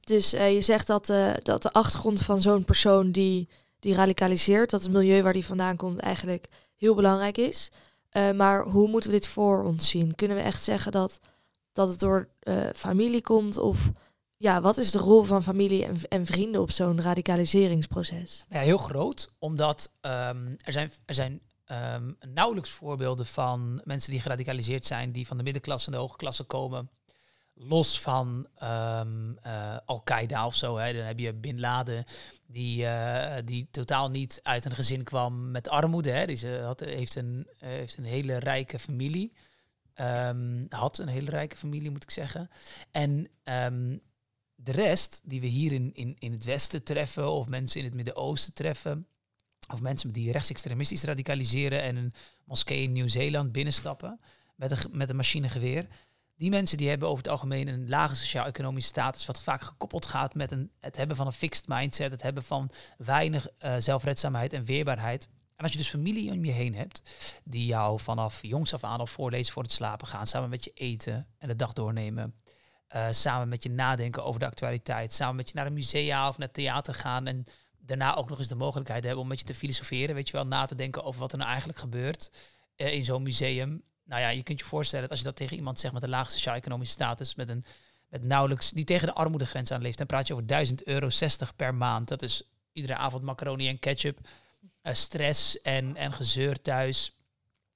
Dus 0.00 0.30
je 0.30 0.60
zegt 0.60 0.86
dat, 0.86 1.06
dat 1.42 1.62
de 1.62 1.72
achtergrond 1.72 2.22
van 2.22 2.40
zo'n 2.40 2.64
persoon 2.64 3.10
die, 3.10 3.48
die 3.78 3.94
radicaliseert, 3.94 4.70
dat 4.70 4.82
het 4.82 4.92
milieu 4.92 5.22
waar 5.22 5.32
die 5.32 5.44
vandaan 5.44 5.76
komt 5.76 5.98
eigenlijk 6.00 6.46
heel 6.74 6.94
belangrijk 6.94 7.38
is. 7.38 7.70
Maar 8.34 8.64
hoe 8.64 8.88
moeten 8.88 9.10
we 9.10 9.16
dit 9.16 9.26
voor 9.26 9.64
ons 9.64 9.88
zien? 9.88 10.14
Kunnen 10.14 10.36
we 10.36 10.42
echt 10.42 10.62
zeggen 10.62 10.92
dat, 10.92 11.20
dat 11.72 11.88
het 11.88 12.00
door 12.00 12.28
familie 12.74 13.22
komt? 13.22 13.58
Of 13.58 13.90
ja, 14.44 14.60
wat 14.60 14.76
is 14.76 14.90
de 14.90 14.98
rol 14.98 15.22
van 15.22 15.42
familie 15.42 15.84
en, 15.84 15.96
en 16.08 16.26
vrienden 16.26 16.60
op 16.60 16.70
zo'n 16.70 17.02
radicaliseringsproces? 17.02 18.44
Ja, 18.48 18.60
heel 18.60 18.78
groot, 18.78 19.34
omdat 19.38 19.92
um, 20.00 20.56
er 20.64 20.72
zijn, 20.72 20.92
er 21.04 21.14
zijn 21.14 21.40
um, 21.66 22.16
nauwelijks 22.34 22.70
voorbeelden 22.70 23.26
van 23.26 23.80
mensen 23.84 24.10
die 24.10 24.20
geradicaliseerd 24.20 24.84
zijn, 24.84 25.12
die 25.12 25.26
van 25.26 25.36
de 25.36 25.42
middenklasse 25.42 25.86
en 25.86 25.92
de 25.92 25.98
hoge 25.98 26.16
klasse 26.16 26.44
komen 26.44 26.90
los 27.54 28.00
van 28.00 28.46
um, 28.62 29.38
uh, 29.46 29.76
Al-Qaeda 29.84 30.46
of 30.46 30.54
zo. 30.54 30.76
Hè. 30.76 30.92
Dan 30.92 31.04
heb 31.04 31.18
je 31.18 31.32
Bin 31.32 31.60
Laden, 31.60 32.04
die, 32.46 32.84
uh, 32.84 33.36
die 33.44 33.68
totaal 33.70 34.10
niet 34.10 34.40
uit 34.42 34.64
een 34.64 34.74
gezin 34.74 35.04
kwam 35.04 35.50
met 35.50 35.68
armoede. 35.68 36.10
Hè. 36.10 36.26
Die 36.26 36.36
ze 36.36 36.60
had, 36.64 36.80
heeft, 36.80 37.16
een, 37.16 37.48
heeft 37.58 37.96
een 37.96 38.04
hele 38.04 38.38
rijke 38.38 38.78
familie. 38.78 39.32
Had 40.68 40.98
een 40.98 41.08
hele 41.08 41.30
rijke 41.30 41.56
familie, 41.56 41.90
moet 41.90 42.02
ik 42.02 42.10
zeggen. 42.10 42.50
En 42.90 43.28
de 44.54 44.72
rest, 44.72 45.20
die 45.24 45.40
we 45.40 45.46
hier 45.46 45.72
in, 45.72 45.94
in, 45.94 46.16
in 46.18 46.32
het 46.32 46.44
Westen 46.44 46.84
treffen, 46.84 47.30
of 47.30 47.48
mensen 47.48 47.80
in 47.80 47.86
het 47.86 47.94
Midden-Oosten 47.94 48.54
treffen, 48.54 49.06
of 49.72 49.80
mensen 49.80 50.12
die 50.12 50.32
rechtsextremistisch 50.32 51.04
radicaliseren 51.04 51.82
en 51.82 51.96
een 51.96 52.12
moskee 52.44 52.82
in 52.82 52.92
Nieuw-Zeeland 52.92 53.52
binnenstappen 53.52 54.20
met 54.56 54.70
een, 54.70 54.78
met 54.90 55.10
een 55.10 55.16
machinegeweer 55.16 55.88
die 56.36 56.50
mensen 56.50 56.78
die 56.78 56.88
hebben 56.88 57.08
over 57.08 57.22
het 57.22 57.32
algemeen 57.32 57.68
een 57.68 57.88
lage 57.88 58.14
sociaal-economische 58.14 58.88
status, 58.88 59.26
wat 59.26 59.42
vaak 59.42 59.62
gekoppeld 59.62 60.06
gaat 60.06 60.34
met 60.34 60.50
een, 60.50 60.70
het 60.80 60.96
hebben 60.96 61.16
van 61.16 61.26
een 61.26 61.32
fixed 61.32 61.68
mindset, 61.68 62.10
het 62.10 62.22
hebben 62.22 62.42
van 62.42 62.70
weinig 62.96 63.48
uh, 63.58 63.74
zelfredzaamheid 63.78 64.52
en 64.52 64.64
weerbaarheid. 64.64 65.28
En 65.56 65.62
als 65.62 65.72
je 65.72 65.78
dus 65.78 65.88
familie 65.88 66.32
om 66.32 66.44
je 66.44 66.52
heen 66.52 66.74
hebt, 66.74 67.02
die 67.44 67.66
jou 67.66 68.00
vanaf 68.00 68.42
jongs 68.42 68.74
af 68.74 68.84
aan 68.84 68.98
al 68.98 69.06
voorlezen 69.06 69.52
voor 69.52 69.62
het 69.62 69.72
slapen 69.72 70.06
gaan, 70.06 70.26
samen 70.26 70.48
met 70.48 70.64
je 70.64 70.72
eten 70.74 71.26
en 71.38 71.48
de 71.48 71.56
dag 71.56 71.72
doornemen, 71.72 72.34
Uh, 72.94 73.06
samen 73.10 73.48
met 73.48 73.62
je 73.62 73.70
nadenken 73.70 74.24
over 74.24 74.40
de 74.40 74.46
actualiteit. 74.46 75.12
Samen 75.12 75.36
met 75.36 75.48
je 75.48 75.54
naar 75.54 75.66
een 75.66 75.72
musea 75.72 76.28
of 76.28 76.38
naar 76.38 76.50
theater 76.50 76.94
gaan. 76.94 77.26
En 77.26 77.44
daarna 77.78 78.16
ook 78.16 78.28
nog 78.28 78.38
eens 78.38 78.48
de 78.48 78.54
mogelijkheid 78.54 79.04
hebben 79.04 79.22
om 79.22 79.28
met 79.28 79.38
je 79.38 79.44
te 79.44 79.54
filosoferen. 79.54 80.14
Weet 80.14 80.28
je 80.28 80.36
wel, 80.36 80.46
na 80.46 80.64
te 80.64 80.74
denken 80.74 81.04
over 81.04 81.20
wat 81.20 81.32
er 81.32 81.38
nou 81.38 81.50
eigenlijk 81.50 81.78
gebeurt 81.78 82.30
uh, 82.76 82.92
in 82.92 83.04
zo'n 83.04 83.22
museum. 83.22 83.82
Nou 84.04 84.20
ja, 84.20 84.28
je 84.28 84.42
kunt 84.42 84.58
je 84.58 84.66
voorstellen 84.66 85.02
dat 85.02 85.10
als 85.10 85.20
je 85.20 85.26
dat 85.26 85.36
tegen 85.36 85.56
iemand 85.56 85.78
zegt 85.78 85.94
met 85.94 86.02
een 86.02 86.08
laag 86.08 86.30
sociaal-economische 86.30 86.94
status, 86.94 87.34
met 87.34 87.48
een 87.48 87.64
met 88.08 88.22
nauwelijks, 88.22 88.70
die 88.70 88.84
tegen 88.84 89.06
de 89.06 89.14
armoedegrens 89.14 89.70
aan 89.70 89.82
leeft, 89.82 89.98
dan 89.98 90.06
praat 90.06 90.26
je 90.26 90.32
over 90.32 90.46
1000 90.46 90.84
euro 90.84 91.10
60 91.10 91.56
per 91.56 91.74
maand. 91.74 92.08
Dat 92.08 92.22
is 92.22 92.42
iedere 92.72 92.96
avond 92.96 93.22
macaroni 93.22 93.68
en 93.68 93.78
ketchup, 93.78 94.18
uh, 94.82 94.92
stress 94.92 95.60
en, 95.62 95.96
en 95.96 96.12
gezeur 96.12 96.62
thuis. 96.62 97.16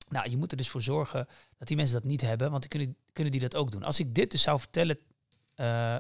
Nou, 0.08 0.30
je 0.30 0.36
moet 0.36 0.50
er 0.50 0.56
dus 0.56 0.68
voor 0.68 0.82
zorgen 0.82 1.28
dat 1.58 1.68
die 1.68 1.76
mensen 1.76 1.94
dat 1.94 2.04
niet 2.04 2.20
hebben, 2.20 2.50
want 2.50 2.60
dan 2.60 2.70
kunnen, 2.70 2.96
kunnen 3.12 3.32
die 3.32 3.40
dat 3.40 3.56
ook 3.56 3.70
doen. 3.70 3.82
Als 3.82 4.00
ik 4.00 4.14
dit 4.14 4.30
dus 4.30 4.42
zou 4.42 4.58
vertellen 4.58 4.98
uh, 5.60 5.96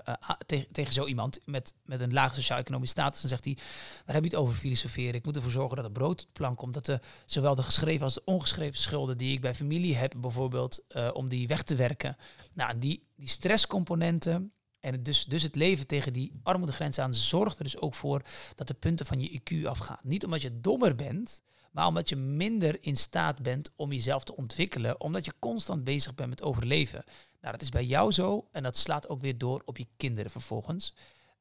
tegen, 0.46 0.72
tegen 0.72 0.92
zo 0.92 1.06
iemand 1.06 1.38
met, 1.44 1.74
met 1.84 2.00
een 2.00 2.12
lage 2.12 2.34
sociaal-economische 2.34 2.94
status, 2.94 3.20
dan 3.20 3.30
zegt 3.30 3.44
hij, 3.44 3.56
waar 4.04 4.14
heb 4.14 4.24
je 4.24 4.30
het 4.30 4.38
over 4.38 4.54
filosoferen? 4.54 5.14
Ik 5.14 5.24
moet 5.24 5.36
ervoor 5.36 5.50
zorgen 5.50 5.76
dat 5.76 5.84
er 5.84 5.92
brood 5.92 6.22
op 6.22 6.32
plank 6.32 6.56
komt, 6.56 6.74
dat 6.74 6.84
de, 6.84 7.00
zowel 7.26 7.54
de 7.54 7.62
geschreven 7.62 8.02
als 8.02 8.14
de 8.14 8.24
ongeschreven 8.24 8.78
schulden 8.78 9.18
die 9.18 9.32
ik 9.32 9.40
bij 9.40 9.54
familie 9.54 9.96
heb, 9.96 10.14
bijvoorbeeld, 10.18 10.84
uh, 10.88 11.10
om 11.12 11.28
die 11.28 11.48
weg 11.48 11.62
te 11.62 11.74
werken. 11.74 12.16
Nou, 12.52 12.78
die, 12.78 13.06
die 13.16 13.28
stresscomponenten 13.28 14.52
en 14.80 15.02
dus, 15.02 15.24
dus 15.24 15.42
het 15.42 15.54
leven 15.54 15.86
tegen 15.86 16.12
die 16.12 16.32
armoedegrens 16.42 16.98
aan 16.98 17.14
zorgt 17.14 17.58
er 17.58 17.64
dus 17.64 17.78
ook 17.78 17.94
voor 17.94 18.22
dat 18.54 18.66
de 18.66 18.74
punten 18.74 19.06
van 19.06 19.20
je 19.20 19.40
IQ 19.40 19.66
afgaan. 19.66 19.98
Niet 20.02 20.24
omdat 20.24 20.42
je 20.42 20.60
dommer 20.60 20.94
bent, 20.94 21.42
maar 21.70 21.86
omdat 21.86 22.08
je 22.08 22.16
minder 22.16 22.76
in 22.80 22.96
staat 22.96 23.42
bent 23.42 23.70
om 23.76 23.92
jezelf 23.92 24.24
te 24.24 24.36
ontwikkelen, 24.36 25.00
omdat 25.00 25.24
je 25.24 25.32
constant 25.38 25.84
bezig 25.84 26.14
bent 26.14 26.28
met 26.28 26.42
overleven. 26.42 27.04
Nou, 27.40 27.52
dat 27.52 27.62
is 27.62 27.68
bij 27.68 27.84
jou 27.84 28.12
zo 28.12 28.48
en 28.50 28.62
dat 28.62 28.76
slaat 28.76 29.08
ook 29.08 29.20
weer 29.20 29.38
door 29.38 29.62
op 29.64 29.76
je 29.76 29.86
kinderen 29.96 30.30
vervolgens. 30.30 30.94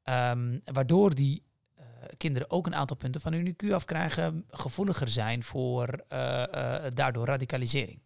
Um, 0.04 0.62
waardoor 0.74 1.16
die 1.16 1.44
uh, 1.80 1.84
kinderen 2.18 2.52
ook 2.52 2.66
een 2.66 2.76
aantal 2.76 2.98
punten 2.98 3.22
van 3.22 3.34
hun 3.34 3.56
IQ 3.56 3.72
afkrijgen, 3.72 4.46
gevoeliger 4.50 5.08
zijn 5.08 5.44
voor 5.44 6.04
uh, 6.14 6.44
uh, 6.56 6.76
daardoor 6.94 7.26
radicalisering. 7.26 8.00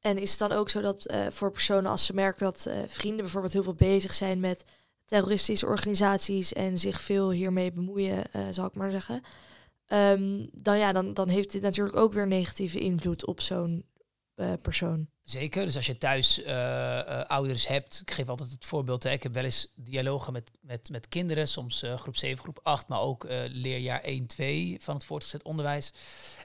En 0.00 0.18
is 0.18 0.30
het 0.30 0.38
dan 0.38 0.52
ook 0.52 0.68
zo 0.68 0.80
dat 0.80 1.14
voor 1.28 1.50
personen 1.50 1.90
als 1.90 2.04
ze 2.04 2.14
merken 2.14 2.44
dat 2.44 2.70
vrienden 2.86 3.22
bijvoorbeeld 3.22 3.52
heel 3.52 3.62
veel 3.62 3.74
bezig 3.74 4.14
zijn 4.14 4.40
met 4.40 4.64
terroristische 5.06 5.66
organisaties 5.66 6.52
en 6.52 6.78
zich 6.78 7.00
veel 7.00 7.30
hiermee 7.30 7.72
bemoeien, 7.72 8.24
zal 8.50 8.66
ik 8.66 8.74
maar 8.74 8.90
zeggen, 8.90 9.22
um, 9.88 10.48
dan, 10.52 10.78
ja, 10.78 10.92
dan, 10.92 11.14
dan 11.14 11.28
heeft 11.28 11.52
dit 11.52 11.62
natuurlijk 11.62 11.96
ook 11.96 12.12
weer 12.12 12.26
negatieve 12.26 12.78
invloed 12.78 13.26
op 13.26 13.40
zo'n 13.40 13.84
persoon. 14.62 15.08
Zeker, 15.24 15.64
dus 15.64 15.76
als 15.76 15.86
je 15.86 15.98
thuis 15.98 16.38
uh, 16.38 16.46
uh, 16.46 17.20
ouders 17.20 17.66
hebt, 17.66 18.00
ik 18.00 18.10
geef 18.10 18.28
altijd 18.28 18.50
het 18.50 18.64
voorbeeld, 18.64 19.02
hè, 19.02 19.10
ik 19.10 19.22
heb 19.22 19.34
wel 19.34 19.44
eens 19.44 19.72
dialogen 19.74 20.32
met, 20.32 20.50
met, 20.60 20.90
met 20.90 21.08
kinderen, 21.08 21.48
soms 21.48 21.82
uh, 21.82 21.94
groep 21.94 22.16
7, 22.16 22.42
groep 22.42 22.60
8, 22.62 22.88
maar 22.88 23.00
ook 23.00 23.26
leerjaar 23.48 24.00
1, 24.00 24.26
2 24.26 24.76
van 24.80 24.94
het 24.94 25.04
voortgezet 25.04 25.42
onderwijs. 25.42 25.92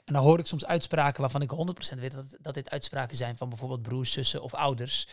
En 0.04 0.12
dan 0.12 0.22
hoor 0.22 0.38
ik 0.38 0.46
soms 0.46 0.66
uitspraken 0.66 1.20
waarvan 1.20 1.42
ik 1.42 1.50
100% 1.96 1.98
weet 1.98 2.14
dat, 2.14 2.36
dat 2.40 2.54
dit 2.54 2.70
uitspraken 2.70 3.16
zijn 3.16 3.36
van 3.36 3.48
bijvoorbeeld 3.48 3.82
broers, 3.82 4.12
zussen 4.12 4.42
of 4.42 4.54
ouders, 4.54 5.08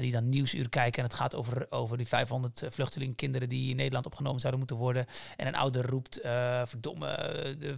die 0.00 0.12
dan 0.12 0.28
nieuwsuur 0.28 0.68
kijken 0.68 1.02
en 1.02 1.08
het 1.08 1.18
gaat 1.18 1.34
over, 1.34 1.66
over 1.70 1.96
die 1.96 2.06
500 2.06 2.62
vluchtelingenkinderen 2.68 3.48
die 3.48 3.70
in 3.70 3.76
Nederland 3.76 4.06
opgenomen 4.06 4.40
zouden 4.40 4.60
moeten 4.60 4.78
worden. 4.78 5.06
En 5.36 5.46
een 5.46 5.54
ouder 5.54 5.86
roept, 5.86 6.20
verdomme, 6.64 7.06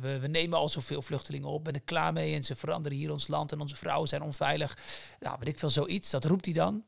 we, 0.00 0.18
we 0.18 0.28
nemen 0.28 0.58
al 0.58 0.68
zoveel 0.68 1.02
vluchtelingen 1.02 1.48
op, 1.48 1.64
ben 1.64 1.74
ik 1.74 1.84
klaar 1.84 2.12
mee 2.12 2.34
en 2.34 2.44
ze 2.44 2.56
veranderen 2.56 2.98
hier 2.98 3.12
ons 3.12 3.28
land 3.28 3.52
en 3.52 3.60
onze 3.60 3.76
vrouwen 3.76 4.08
zijn 4.08 4.22
onveilig. 4.22 4.76
Nou, 5.38 5.50
ik 5.50 5.58
veel, 5.58 5.70
zoiets. 5.70 6.10
Dat 6.10 6.24
roept 6.24 6.44
hij 6.44 6.54
dan. 6.54 6.84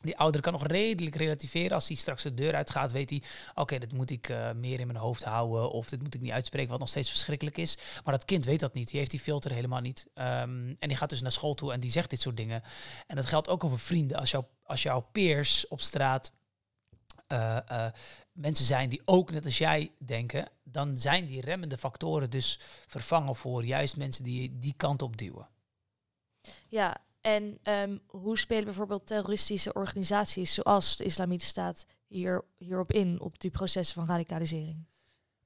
Die 0.00 0.16
ouder 0.16 0.40
kan 0.40 0.52
nog 0.52 0.66
redelijk 0.66 1.16
relativeren. 1.16 1.74
Als 1.74 1.88
hij 1.88 1.96
straks 1.96 2.22
de 2.22 2.34
deur 2.34 2.54
uitgaat, 2.54 2.92
weet 2.92 3.10
hij... 3.10 3.22
oké, 3.54 3.78
dit 3.78 3.92
moet 3.92 4.10
ik 4.10 4.28
uh, 4.28 4.52
meer 4.52 4.80
in 4.80 4.86
mijn 4.86 4.98
hoofd 4.98 5.24
houden... 5.24 5.70
of 5.70 5.88
dit 5.88 6.02
moet 6.02 6.14
ik 6.14 6.20
niet 6.20 6.30
uitspreken, 6.30 6.70
wat 6.70 6.78
nog 6.78 6.88
steeds 6.88 7.10
verschrikkelijk 7.10 7.56
is. 7.56 7.78
Maar 8.04 8.14
dat 8.14 8.24
kind 8.24 8.44
weet 8.44 8.60
dat 8.60 8.74
niet. 8.74 8.88
Die 8.88 8.98
heeft 8.98 9.10
die 9.10 9.20
filter 9.20 9.52
helemaal 9.52 9.80
niet. 9.80 10.06
Um, 10.14 10.76
en 10.78 10.88
die 10.88 10.96
gaat 10.96 11.10
dus 11.10 11.22
naar 11.22 11.32
school 11.32 11.54
toe 11.54 11.72
en 11.72 11.80
die 11.80 11.90
zegt 11.90 12.10
dit 12.10 12.20
soort 12.20 12.36
dingen. 12.36 12.62
En 13.06 13.16
dat 13.16 13.26
geldt 13.26 13.48
ook 13.48 13.64
over 13.64 13.78
vrienden. 13.78 14.18
Als, 14.18 14.30
jou, 14.30 14.44
als 14.62 14.82
jouw 14.82 15.00
peers 15.00 15.68
op 15.68 15.80
straat... 15.80 16.32
Uh, 17.32 17.58
uh, 17.72 17.86
mensen 18.32 18.64
zijn 18.64 18.88
die 18.88 19.02
ook 19.04 19.30
net 19.30 19.44
als 19.44 19.58
jij 19.58 19.92
denken... 19.98 20.48
dan 20.64 20.98
zijn 20.98 21.26
die 21.26 21.40
remmende 21.40 21.78
factoren 21.78 22.30
dus 22.30 22.60
vervangen 22.86 23.36
voor 23.36 23.64
juist 23.64 23.96
mensen 23.96 24.24
die 24.24 24.58
die 24.58 24.74
kant 24.76 25.02
op 25.02 25.16
duwen. 25.16 25.48
Ja, 26.68 26.96
en 27.26 27.58
um, 27.64 28.00
hoe 28.06 28.38
spelen 28.38 28.64
bijvoorbeeld 28.64 29.06
terroristische 29.06 29.72
organisaties 29.72 30.54
zoals 30.54 30.96
de 30.96 31.04
Islamitische 31.04 31.50
Staat 31.50 31.86
hier, 32.06 32.44
hierop 32.56 32.92
in, 32.92 33.20
op 33.20 33.40
die 33.40 33.50
processen 33.50 33.94
van 33.94 34.06
radicalisering? 34.06 34.84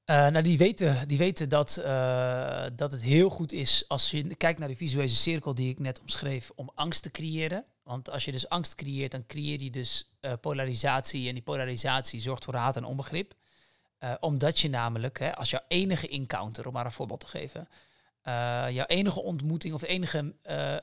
Uh, 0.05 0.27
nou, 0.27 0.41
die 0.41 0.57
weten, 0.57 1.07
die 1.07 1.17
weten 1.17 1.49
dat, 1.49 1.77
uh, 1.79 2.65
dat 2.75 2.91
het 2.91 3.01
heel 3.01 3.29
goed 3.29 3.51
is 3.51 3.85
als 3.87 4.11
je 4.11 4.35
kijkt 4.35 4.59
naar 4.59 4.67
de 4.67 4.75
visuele 4.75 5.07
cirkel 5.07 5.55
die 5.55 5.69
ik 5.69 5.79
net 5.79 5.99
omschreef, 5.99 6.51
om 6.55 6.71
angst 6.75 7.03
te 7.03 7.11
creëren. 7.11 7.65
Want 7.83 8.09
als 8.09 8.25
je 8.25 8.31
dus 8.31 8.49
angst 8.49 8.75
creëert, 8.75 9.11
dan 9.11 9.25
creëer 9.25 9.63
je 9.63 9.69
dus 9.69 10.11
uh, 10.21 10.33
polarisatie. 10.41 11.27
En 11.27 11.33
die 11.33 11.43
polarisatie 11.43 12.19
zorgt 12.21 12.45
voor 12.45 12.55
haat 12.55 12.75
en 12.75 12.85
onbegrip. 12.85 13.33
omdat 14.19 14.59
je 14.59 14.69
namelijk, 14.69 15.19
hè, 15.19 15.35
als 15.35 15.49
jouw 15.49 15.63
enige 15.67 16.09
encounter, 16.09 16.67
om 16.67 16.73
maar 16.73 16.85
een 16.85 16.91
voorbeeld 16.91 17.19
te 17.19 17.27
geven, 17.27 17.67
jouw 18.73 18.85
enige 18.85 19.21
ontmoeting 19.21 19.73
of 19.73 19.83
enige 19.83 20.35
uh, 20.43 20.75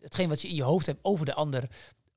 hetgeen 0.00 0.28
wat 0.28 0.42
je 0.42 0.48
in 0.48 0.54
je 0.54 0.62
hoofd 0.62 0.86
hebt 0.86 0.98
over 1.02 1.26
de 1.26 1.34
ander 1.34 1.68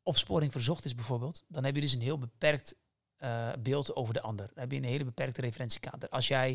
opsporing 0.03 0.51
verzocht 0.51 0.85
is 0.85 0.95
bijvoorbeeld, 0.95 1.43
dan 1.47 1.63
heb 1.63 1.75
je 1.75 1.81
dus 1.81 1.93
een 1.93 2.01
heel 2.01 2.17
beperkt 2.17 2.75
uh, 3.23 3.49
beeld 3.59 3.95
over 3.95 4.13
de 4.13 4.21
ander. 4.21 4.45
Dan 4.53 4.63
heb 4.63 4.71
je 4.71 4.77
een 4.77 4.83
hele 4.83 5.03
beperkte 5.03 5.41
referentiekader. 5.41 6.09
Als 6.09 6.27
jij 6.27 6.49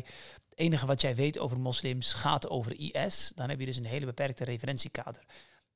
het 0.49 0.59
enige 0.59 0.85
wat 0.85 1.01
jij 1.01 1.15
weet 1.15 1.39
over 1.39 1.59
moslims 1.59 2.13
gaat 2.13 2.49
over 2.49 2.79
IS, 2.79 3.31
dan 3.35 3.49
heb 3.49 3.59
je 3.59 3.65
dus 3.65 3.77
een 3.77 3.85
hele 3.85 4.05
beperkte 4.05 4.43
referentiekader. 4.43 5.23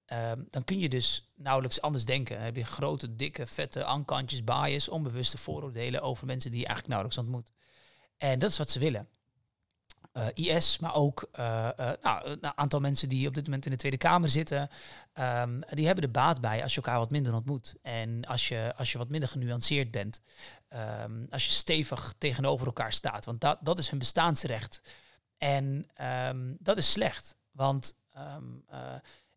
Uh, 0.08 0.32
dan 0.50 0.64
kun 0.64 0.80
je 0.80 0.90
dus 0.90 1.32
nauwelijks 1.36 1.82
anders 1.82 2.06
denken. 2.06 2.36
Dan 2.36 2.46
heb 2.46 2.56
je 2.56 2.66
grote, 2.66 3.16
dikke, 3.16 3.48
vette 3.48 3.84
ankantjes, 3.84 4.44
bias, 4.44 4.90
onbewuste 4.90 5.38
vooroordelen 5.38 6.02
over 6.02 6.26
mensen 6.26 6.52
die 6.52 6.60
je 6.60 6.66
eigenlijk 6.66 6.96
nauwelijks 6.96 7.28
ontmoet. 7.28 7.52
En 8.18 8.40
dat 8.40 8.50
is 8.50 8.58
wat 8.58 8.70
ze 8.70 8.80
willen. 8.80 9.08
Uh, 10.18 10.26
IS, 10.34 10.80
maar 10.80 10.96
ook 10.96 11.30
uh, 11.40 11.70
uh, 11.80 11.92
nou, 12.02 12.30
een 12.30 12.58
aantal 12.58 12.80
mensen 12.80 13.10
die 13.10 13.28
op 13.28 13.34
dit 13.34 13.44
moment 13.46 13.66
in 13.66 13.72
de 13.72 13.78
Tweede 13.78 13.98
Kamer 13.98 14.30
zitten. 14.30 14.70
Um, 15.20 15.60
die 15.70 15.86
hebben 15.86 16.04
er 16.04 16.12
baat 16.12 16.42
bij 16.42 16.64
als 16.64 16.76
je 16.76 16.82
elkaar 16.82 17.00
wat 17.00 17.12
minder 17.12 17.34
ontmoet. 17.34 17.76
En 17.82 18.26
als 18.26 18.48
je, 18.48 18.74
als 18.76 18.92
je 18.92 18.98
wat 18.98 19.10
minder 19.10 19.30
genuanceerd 19.30 19.92
bent. 19.92 20.22
Um, 21.04 21.28
als 21.30 21.46
je 21.46 21.52
stevig 21.52 22.14
tegenover 22.18 22.66
elkaar 22.66 22.94
staat. 22.94 23.26
Want 23.26 23.42
dat, 23.42 23.58
dat 23.62 23.80
is 23.80 23.90
hun 23.90 24.00
bestaansrecht. 24.00 24.82
En 25.38 25.88
um, 26.02 26.58
dat 26.60 26.78
is 26.78 26.92
slecht. 26.92 27.36
Want 27.52 27.96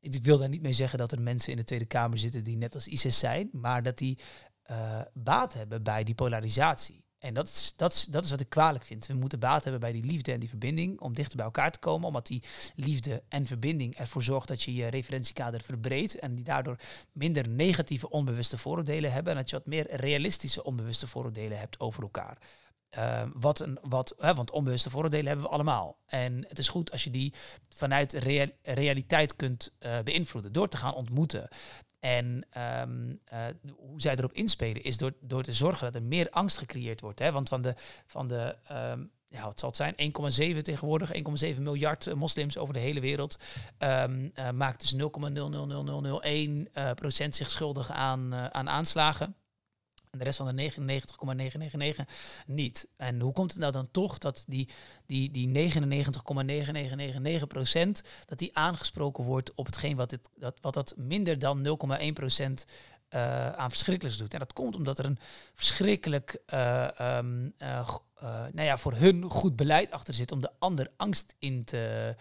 ik 0.01 0.25
wil 0.25 0.39
daar 0.39 0.49
niet 0.49 0.63
mee 0.63 0.73
zeggen 0.73 0.99
dat 0.99 1.13
er 1.13 1.23
mensen 1.23 1.51
in 1.51 1.59
de 1.59 1.65
Tweede 1.65 1.87
Kamer 1.87 2.19
zitten 2.19 2.45
die 2.45 2.57
net 2.57 2.75
als 2.75 2.87
ISIS 2.87 3.19
zijn. 3.19 3.49
Maar 3.53 3.83
dat 3.83 3.99
die 3.99 4.19
baat 5.13 5.53
hebben 5.53 5.83
bij 5.83 6.05
die 6.05 6.15
polarisatie. 6.15 7.04
En 7.25 7.35
dat 7.35 7.49
is, 7.49 7.73
dat, 7.77 7.93
is, 7.93 8.05
dat 8.05 8.25
is 8.25 8.31
wat 8.31 8.41
ik 8.41 8.49
kwalijk 8.49 8.85
vind. 8.85 9.07
We 9.07 9.15
moeten 9.15 9.39
baat 9.39 9.63
hebben 9.63 9.81
bij 9.81 9.93
die 9.93 10.05
liefde 10.05 10.33
en 10.33 10.41
die 10.41 10.49
verbinding 10.49 11.01
om 11.01 11.15
dichter 11.15 11.37
bij 11.37 11.45
elkaar 11.45 11.73
te 11.73 11.79
komen. 11.79 12.07
Omdat 12.07 12.27
die 12.27 12.43
liefde 12.75 13.23
en 13.29 13.47
verbinding 13.47 13.97
ervoor 13.97 14.23
zorgt 14.23 14.49
dat 14.49 14.63
je 14.63 14.75
je 14.75 14.87
referentiekader 14.87 15.61
verbreedt. 15.61 16.19
En 16.19 16.35
die 16.35 16.45
daardoor 16.45 16.77
minder 17.13 17.49
negatieve 17.49 18.11
onbewuste 18.11 18.59
vooroordelen 18.59 19.13
hebben. 19.13 19.33
En 19.33 19.39
dat 19.39 19.51
je 19.51 19.57
wat 19.57 19.67
meer 19.67 19.97
realistische 19.97 20.65
onbewuste 20.65 21.07
vooroordelen 21.07 21.59
hebt 21.59 21.81
over 21.81 22.03
elkaar. 22.03 22.39
Uh, 22.99 23.23
wat 23.35 23.61
een, 23.61 23.79
wat, 23.83 24.15
hè, 24.19 24.35
want 24.35 24.51
onbewuste 24.51 24.91
vooroordelen 24.91 25.27
hebben 25.27 25.45
we 25.45 25.53
allemaal. 25.53 25.97
En 26.07 26.45
het 26.49 26.59
is 26.59 26.69
goed 26.69 26.93
als 26.93 27.05
je 27.05 27.11
die 27.11 27.35
vanuit 27.77 28.13
real, 28.13 28.49
realiteit 28.63 29.37
kunt 29.37 29.75
uh, 29.81 29.99
beïnvloeden. 30.01 30.53
Door 30.53 30.69
te 30.69 30.77
gaan 30.77 30.95
ontmoeten. 30.95 31.49
En 32.05 32.47
um, 32.83 33.21
uh, 33.33 33.45
hoe 33.77 34.01
zij 34.01 34.17
erop 34.17 34.33
inspelen 34.33 34.83
is 34.83 34.97
door, 34.97 35.13
door 35.21 35.43
te 35.43 35.53
zorgen 35.53 35.85
dat 35.93 36.03
er 36.03 36.09
meer 36.09 36.31
angst 36.31 36.59
gecreëerd 36.59 37.01
wordt. 37.01 37.19
Hè? 37.19 37.33
Want 37.33 37.49
van 37.49 37.63
de, 37.63 37.75
van 38.07 38.29
de 38.29 38.57
um, 38.73 39.11
ja, 39.29 39.45
wat 39.45 39.59
zal 39.59 39.69
het 39.69 39.77
zijn, 39.77 39.95
1,7 40.57 40.63
tegenwoordig, 40.63 41.13
1,7 41.55 41.61
miljard 41.61 42.07
uh, 42.07 42.15
moslims 42.15 42.59
over 42.59 42.75
de 42.75 42.81
hele 42.81 43.01
wereld, 43.01 43.39
um, 43.79 44.33
uh, 44.35 44.51
maakt 44.51 44.81
dus 44.81 44.95
0,00001 44.95 46.69
procent 46.95 47.35
zich 47.35 47.51
schuldig 47.51 47.91
aan, 47.91 48.35
aan 48.35 48.69
aanslagen. 48.69 49.37
En 50.15 50.21
de 50.21 50.27
rest 50.27 50.37
van 50.37 50.47
de 50.47 50.53
99,999 50.53 52.07
niet. 52.47 52.89
En 52.97 53.21
hoe 53.21 53.33
komt 53.33 53.51
het 53.51 53.61
nou 53.61 53.73
dan 53.73 53.91
toch 53.91 54.19
dat 54.19 54.45
die, 54.47 54.69
die, 55.07 55.31
die 55.31 55.73
99,9999% 55.73 56.13
dat 58.25 58.39
die 58.39 58.57
aangesproken 58.57 59.25
wordt 59.25 59.55
op 59.55 59.67
hetgeen 59.67 59.97
wat, 59.97 60.11
het, 60.11 60.29
dat, 60.37 60.59
wat 60.61 60.75
dat 60.75 60.95
minder 60.97 61.39
dan 61.39 61.67
0,1% 61.67 61.67
uh, 61.67 62.47
eh, 63.09 63.53
aan 63.53 63.71
verschrikkelijks 63.71 64.19
doet. 64.19 64.33
En 64.33 64.39
dat 64.39 64.53
komt 64.53 64.77
omdat 64.77 64.99
er 64.99 65.05
een 65.05 65.19
verschrikkelijk, 65.55 66.39
uh, 66.55 66.89
um, 67.01 67.55
uh, 67.59 67.89
nou 68.23 68.63
ja, 68.63 68.79
voor 68.79 68.95
hun 68.95 69.31
goed 69.31 69.57
beleid 69.57 69.91
achter 69.91 70.15
zit 70.15 70.33
om 70.33 70.41
de 70.41 70.51
ander 70.59 70.91
angst 70.97 71.35
in 71.39 71.65
te, 71.65 72.15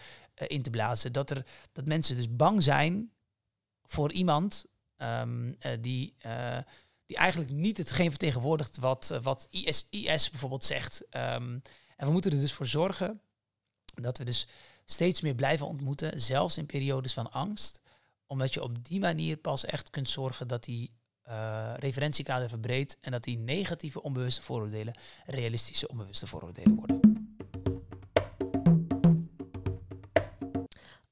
in 0.48 0.62
te 0.62 0.70
blazen. 0.70 1.12
Dat, 1.12 1.30
er, 1.30 1.46
dat 1.72 1.86
mensen 1.86 2.16
dus 2.16 2.36
bang 2.36 2.64
zijn 2.64 3.12
voor 3.84 4.12
iemand 4.12 4.66
um, 4.98 5.58
die 5.82 6.16
die 7.14 7.22
eigenlijk 7.22 7.52
niet 7.52 7.78
hetgeen 7.78 8.10
vertegenwoordigt 8.10 8.78
wat, 8.78 9.10
eh, 9.12 9.20
wat 9.22 9.48
IS, 9.50 9.88
IS 9.90 10.30
bijvoorbeeld 10.30 10.64
zegt. 10.64 11.04
Ehm, 11.10 11.60
en 11.96 12.08
we 12.08 12.12
moeten 12.12 12.32
er 12.32 12.40
dus 12.40 12.54
voor 12.54 12.66
zorgen 12.66 13.22
dat 13.96 14.18
we 14.18 14.24
dus 14.24 14.48
steeds 14.86 15.22
meer 15.22 15.36
blijven 15.36 15.68
ontmoeten, 15.68 16.22
zelfs 16.22 16.58
in 16.58 16.66
periodes 16.66 17.14
van 17.14 17.32
angst. 17.32 17.82
Omdat 18.28 18.54
je 18.54 18.64
op 18.64 18.86
die 18.86 19.00
manier 19.00 19.38
pas 19.38 19.66
echt 19.66 19.90
kunt 19.90 20.10
zorgen 20.10 20.48
dat 20.48 20.64
die 20.64 20.92
uh, 21.28 21.74
referentiekader 21.76 22.50
verbreedt 22.50 22.98
en 23.02 23.12
dat 23.12 23.24
die 23.24 23.38
negatieve 23.38 24.02
onbewuste 24.02 24.42
vooroordelen 24.42 24.94
realistische 25.26 25.88
onbewuste 25.88 26.28
vooroordelen 26.28 26.76
worden. 26.76 27.13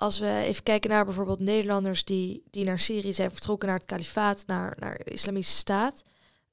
Als 0.01 0.19
we 0.19 0.41
even 0.43 0.63
kijken 0.63 0.89
naar 0.89 1.05
bijvoorbeeld 1.05 1.39
Nederlanders 1.39 2.03
die, 2.03 2.43
die 2.49 2.65
naar 2.65 2.79
Syrië 2.79 3.13
zijn 3.13 3.31
vertrokken, 3.31 3.67
naar 3.67 3.77
het 3.77 3.85
kalifaat, 3.85 4.43
naar, 4.47 4.75
naar 4.79 4.97
de 4.97 5.11
islamitische 5.11 5.57
staat. 5.57 6.03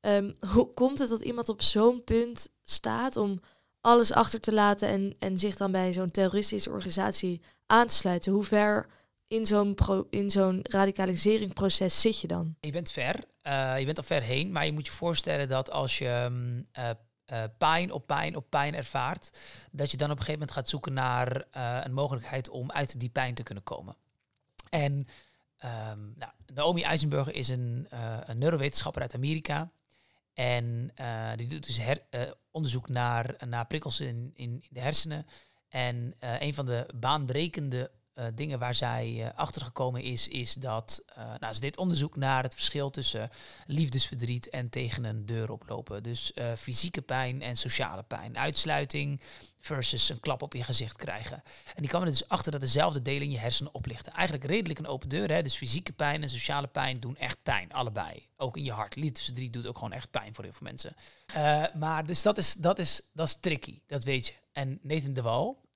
Um, 0.00 0.34
hoe 0.52 0.72
komt 0.74 0.98
het 0.98 1.08
dat 1.08 1.20
iemand 1.20 1.48
op 1.48 1.62
zo'n 1.62 2.04
punt 2.04 2.48
staat 2.62 3.16
om 3.16 3.40
alles 3.80 4.12
achter 4.12 4.40
te 4.40 4.52
laten 4.52 4.88
en, 4.88 5.14
en 5.18 5.38
zich 5.38 5.56
dan 5.56 5.72
bij 5.72 5.92
zo'n 5.92 6.10
terroristische 6.10 6.70
organisatie 6.70 7.40
aan 7.66 7.86
te 7.86 7.94
sluiten? 7.94 8.32
Hoe 8.32 8.44
ver 8.44 8.86
in 9.26 9.46
zo'n 9.46 9.76
in 10.10 10.30
zo'n 10.30 10.60
radicaliseringsproces 10.62 12.00
zit 12.00 12.20
je 12.20 12.26
dan? 12.26 12.56
Je 12.60 12.72
bent 12.72 12.90
ver, 12.90 13.24
uh, 13.42 13.78
je 13.78 13.84
bent 13.84 13.98
al 13.98 14.04
ver 14.04 14.22
heen, 14.22 14.52
maar 14.52 14.66
je 14.66 14.72
moet 14.72 14.86
je 14.86 14.92
voorstellen 14.92 15.48
dat 15.48 15.70
als 15.70 15.98
je 15.98 16.28
uh, 16.78 16.90
uh, 17.32 17.44
pijn 17.58 17.92
op 17.92 18.06
pijn 18.06 18.36
op 18.36 18.50
pijn 18.50 18.74
ervaart, 18.74 19.38
dat 19.70 19.90
je 19.90 19.96
dan 19.96 20.10
op 20.10 20.18
een 20.18 20.24
gegeven 20.24 20.40
moment 20.40 20.58
gaat 20.58 20.68
zoeken 20.68 20.92
naar 20.92 21.44
uh, 21.56 21.80
een 21.82 21.92
mogelijkheid 21.92 22.48
om 22.48 22.70
uit 22.70 23.00
die 23.00 23.08
pijn 23.08 23.34
te 23.34 23.42
kunnen 23.42 23.64
komen. 23.64 23.96
En 24.70 24.92
um, 24.92 26.14
nou, 26.16 26.32
Naomi 26.54 26.82
Eisenberger 26.82 27.34
is 27.34 27.48
een, 27.48 27.88
uh, 27.92 28.16
een 28.24 28.38
neurowetenschapper 28.38 29.02
uit 29.02 29.14
Amerika. 29.14 29.70
En 30.34 30.92
die 31.36 31.46
doet 31.46 31.66
dus 31.66 31.78
her, 31.78 32.02
onderzoek 32.50 32.88
naar, 32.88 33.36
naar 33.46 33.66
prikkels 33.66 34.00
in, 34.00 34.30
in, 34.34 34.64
de 34.70 34.80
hersenen. 34.80 35.26
En 35.68 36.14
een 36.18 36.54
van 36.54 36.66
de 36.66 36.86
baanbrekende 36.94 37.90
uh, 38.18 38.24
dingen 38.34 38.58
waar 38.58 38.74
zij 38.74 39.10
uh, 39.10 39.28
achter 39.34 39.62
gekomen 39.62 40.02
is, 40.02 40.28
is 40.28 40.54
dat 40.54 41.04
uh, 41.18 41.34
nou, 41.40 41.58
deed 41.58 41.76
onderzoek 41.76 42.16
naar 42.16 42.42
het 42.42 42.54
verschil 42.54 42.90
tussen 42.90 43.30
liefdesverdriet 43.66 44.48
en 44.48 44.68
tegen 44.68 45.04
een 45.04 45.26
deur 45.26 45.50
oplopen. 45.50 46.02
Dus 46.02 46.32
fysieke 46.56 47.02
pijn 47.02 47.42
en 47.42 47.56
sociale 47.56 48.02
pijn. 48.02 48.38
Uitsluiting 48.38 49.20
versus 49.60 50.08
een 50.08 50.20
klap 50.20 50.42
op 50.42 50.54
je 50.54 50.62
gezicht 50.62 50.96
krijgen. 50.96 51.42
En 51.74 51.82
die 51.82 51.88
kwam 51.88 52.00
er 52.00 52.08
dus 52.08 52.28
achter 52.28 52.52
dat 52.52 52.60
dezelfde 52.60 53.02
delen 53.02 53.22
in 53.22 53.30
je 53.30 53.38
hersenen 53.38 53.74
oplichten. 53.74 54.12
Eigenlijk 54.12 54.46
redelijk 54.50 54.78
een 54.78 54.86
open 54.86 55.08
deur. 55.08 55.30
Hè? 55.30 55.42
Dus 55.42 55.56
fysieke 55.56 55.92
pijn 55.92 56.22
en 56.22 56.28
sociale 56.28 56.66
pijn 56.66 57.00
doen 57.00 57.16
echt 57.16 57.42
pijn, 57.42 57.72
allebei. 57.72 58.26
Ook 58.36 58.56
in 58.56 58.64
je 58.64 58.72
hart. 58.72 58.96
Liefdesverdriet 58.96 59.52
doet 59.52 59.66
ook 59.66 59.78
gewoon 59.78 59.92
echt 59.92 60.10
pijn 60.10 60.34
voor 60.34 60.44
heel 60.44 60.52
veel 60.52 60.66
mensen. 60.66 60.96
maar 61.78 62.06
dus 62.06 62.22
dat 62.22 62.38
is, 62.38 62.54
dat, 62.54 62.78
is, 62.78 63.00
dat 63.12 63.26
is 63.26 63.36
tricky, 63.40 63.80
dat 63.86 64.04
weet 64.04 64.26
je. 64.26 64.32
En 64.52 64.78
Nathan 64.82 65.12
de 65.12 65.22
Wal, 65.22 65.67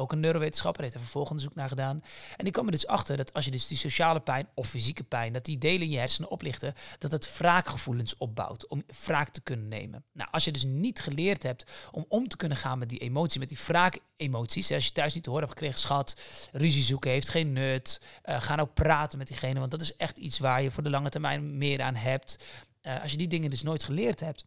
ook 0.00 0.12
een 0.12 0.20
neurowetenschapper, 0.20 0.82
heeft 0.82 0.94
er 0.94 1.00
vervolgonderzoek 1.00 1.54
naar 1.54 1.68
gedaan. 1.68 2.02
En 2.36 2.44
die 2.44 2.52
kwam 2.52 2.66
er 2.66 2.72
dus 2.72 2.86
achter 2.86 3.16
dat 3.16 3.32
als 3.32 3.44
je 3.44 3.50
dus 3.50 3.66
die 3.66 3.76
sociale 3.76 4.20
pijn 4.20 4.48
of 4.54 4.68
fysieke 4.68 5.02
pijn, 5.02 5.32
dat 5.32 5.44
die 5.44 5.58
delen 5.58 5.80
in 5.80 5.90
je 5.90 5.98
hersenen 5.98 6.30
oplichten, 6.30 6.74
dat 6.98 7.12
het 7.12 7.38
wraakgevoelens 7.38 8.16
opbouwt 8.16 8.66
om 8.66 8.84
wraak 9.04 9.28
te 9.28 9.40
kunnen 9.40 9.68
nemen. 9.68 10.04
Nou, 10.12 10.28
als 10.30 10.44
je 10.44 10.52
dus 10.52 10.64
niet 10.64 11.00
geleerd 11.00 11.42
hebt 11.42 11.64
om 11.90 12.04
om 12.08 12.28
te 12.28 12.36
kunnen 12.36 12.58
gaan 12.58 12.78
met 12.78 12.88
die 12.88 12.98
emotie, 12.98 13.38
met 13.38 13.48
die 13.48 13.58
wraakemoties, 13.66 14.72
als 14.72 14.86
je 14.86 14.92
thuis 14.92 15.14
niet 15.14 15.22
te 15.22 15.30
horen 15.30 15.44
hebt 15.44 15.58
gekregen, 15.58 15.80
schat, 15.80 16.20
ruzie 16.52 16.82
zoeken 16.82 17.10
heeft 17.10 17.28
geen 17.28 17.52
nut, 17.52 18.00
uh, 18.24 18.40
ga 18.40 18.54
nou 18.54 18.68
praten 18.68 19.18
met 19.18 19.26
diegene, 19.26 19.58
want 19.58 19.70
dat 19.70 19.80
is 19.80 19.96
echt 19.96 20.18
iets 20.18 20.38
waar 20.38 20.62
je 20.62 20.70
voor 20.70 20.82
de 20.82 20.90
lange 20.90 21.08
termijn 21.08 21.58
meer 21.58 21.82
aan 21.82 21.94
hebt. 21.94 22.44
Uh, 22.82 23.02
als 23.02 23.10
je 23.10 23.16
die 23.16 23.28
dingen 23.28 23.50
dus 23.50 23.62
nooit 23.62 23.84
geleerd 23.84 24.20
hebt, 24.20 24.44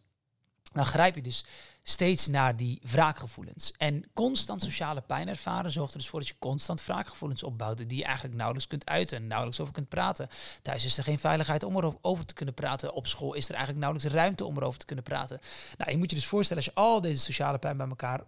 dan 0.73 0.86
grijp 0.86 1.15
je 1.15 1.21
dus 1.21 1.45
steeds 1.83 2.27
naar 2.27 2.55
die 2.55 2.81
wraakgevoelens. 2.83 3.73
En 3.77 4.03
constant 4.13 4.62
sociale 4.62 5.01
pijn 5.01 5.27
ervaren 5.27 5.71
zorgt 5.71 5.93
er 5.93 5.99
dus 5.99 6.09
voor 6.09 6.19
dat 6.19 6.29
je 6.29 6.36
constant 6.39 6.86
wraakgevoelens 6.86 7.43
opbouwt 7.43 7.77
die 7.77 7.97
je 7.97 8.03
eigenlijk 8.03 8.36
nauwelijks 8.36 8.69
kunt 8.69 8.86
uiten 8.86 9.17
en 9.17 9.27
nauwelijks 9.27 9.59
over 9.59 9.73
kunt 9.73 9.89
praten. 9.89 10.29
Thuis 10.62 10.86
is 10.86 10.97
er 10.97 11.03
geen 11.03 11.19
veiligheid 11.19 11.63
om 11.63 11.75
erover 11.75 12.25
te 12.25 12.33
kunnen 12.33 12.53
praten. 12.53 12.93
Op 12.93 13.07
school 13.07 13.33
is 13.33 13.45
er 13.45 13.55
eigenlijk 13.55 13.86
nauwelijks 13.86 14.15
ruimte 14.15 14.45
om 14.45 14.57
erover 14.57 14.79
te 14.79 14.86
kunnen 14.86 15.03
praten. 15.03 15.39
Nou, 15.77 15.91
je 15.91 15.97
moet 15.97 16.09
je 16.09 16.15
dus 16.15 16.25
voorstellen 16.25 16.63
als 16.63 16.73
je 16.73 16.81
al 16.81 17.01
deze 17.01 17.19
sociale 17.19 17.57
pijn 17.57 17.77
bij 17.77 17.88
elkaar 17.88 18.23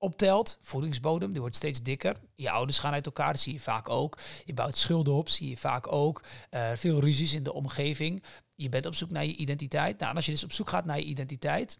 optelt, 0.00 0.58
voedingsbodem, 0.62 1.32
die 1.32 1.40
wordt 1.40 1.56
steeds 1.56 1.82
dikker. 1.82 2.16
Je 2.34 2.50
ouders 2.50 2.78
gaan 2.78 2.92
uit 2.92 3.06
elkaar, 3.06 3.32
dat 3.32 3.40
zie 3.40 3.52
je 3.52 3.60
vaak 3.60 3.88
ook. 3.88 4.18
Je 4.44 4.54
bouwt 4.54 4.76
schulden 4.76 5.14
op, 5.14 5.28
zie 5.28 5.48
je 5.48 5.56
vaak 5.56 5.92
ook. 5.92 6.22
Uh, 6.50 6.70
veel 6.74 7.00
ruzies 7.00 7.34
in 7.34 7.42
de 7.42 7.52
omgeving. 7.52 8.22
Je 8.54 8.68
bent 8.68 8.86
op 8.86 8.94
zoek 8.94 9.10
naar 9.10 9.24
je 9.24 9.36
identiteit. 9.36 9.98
Nou, 9.98 10.10
en 10.10 10.16
als 10.16 10.26
je 10.26 10.32
dus 10.32 10.44
op 10.44 10.52
zoek 10.52 10.70
gaat 10.70 10.84
naar 10.84 10.98
je 10.98 11.04
identiteit, 11.04 11.78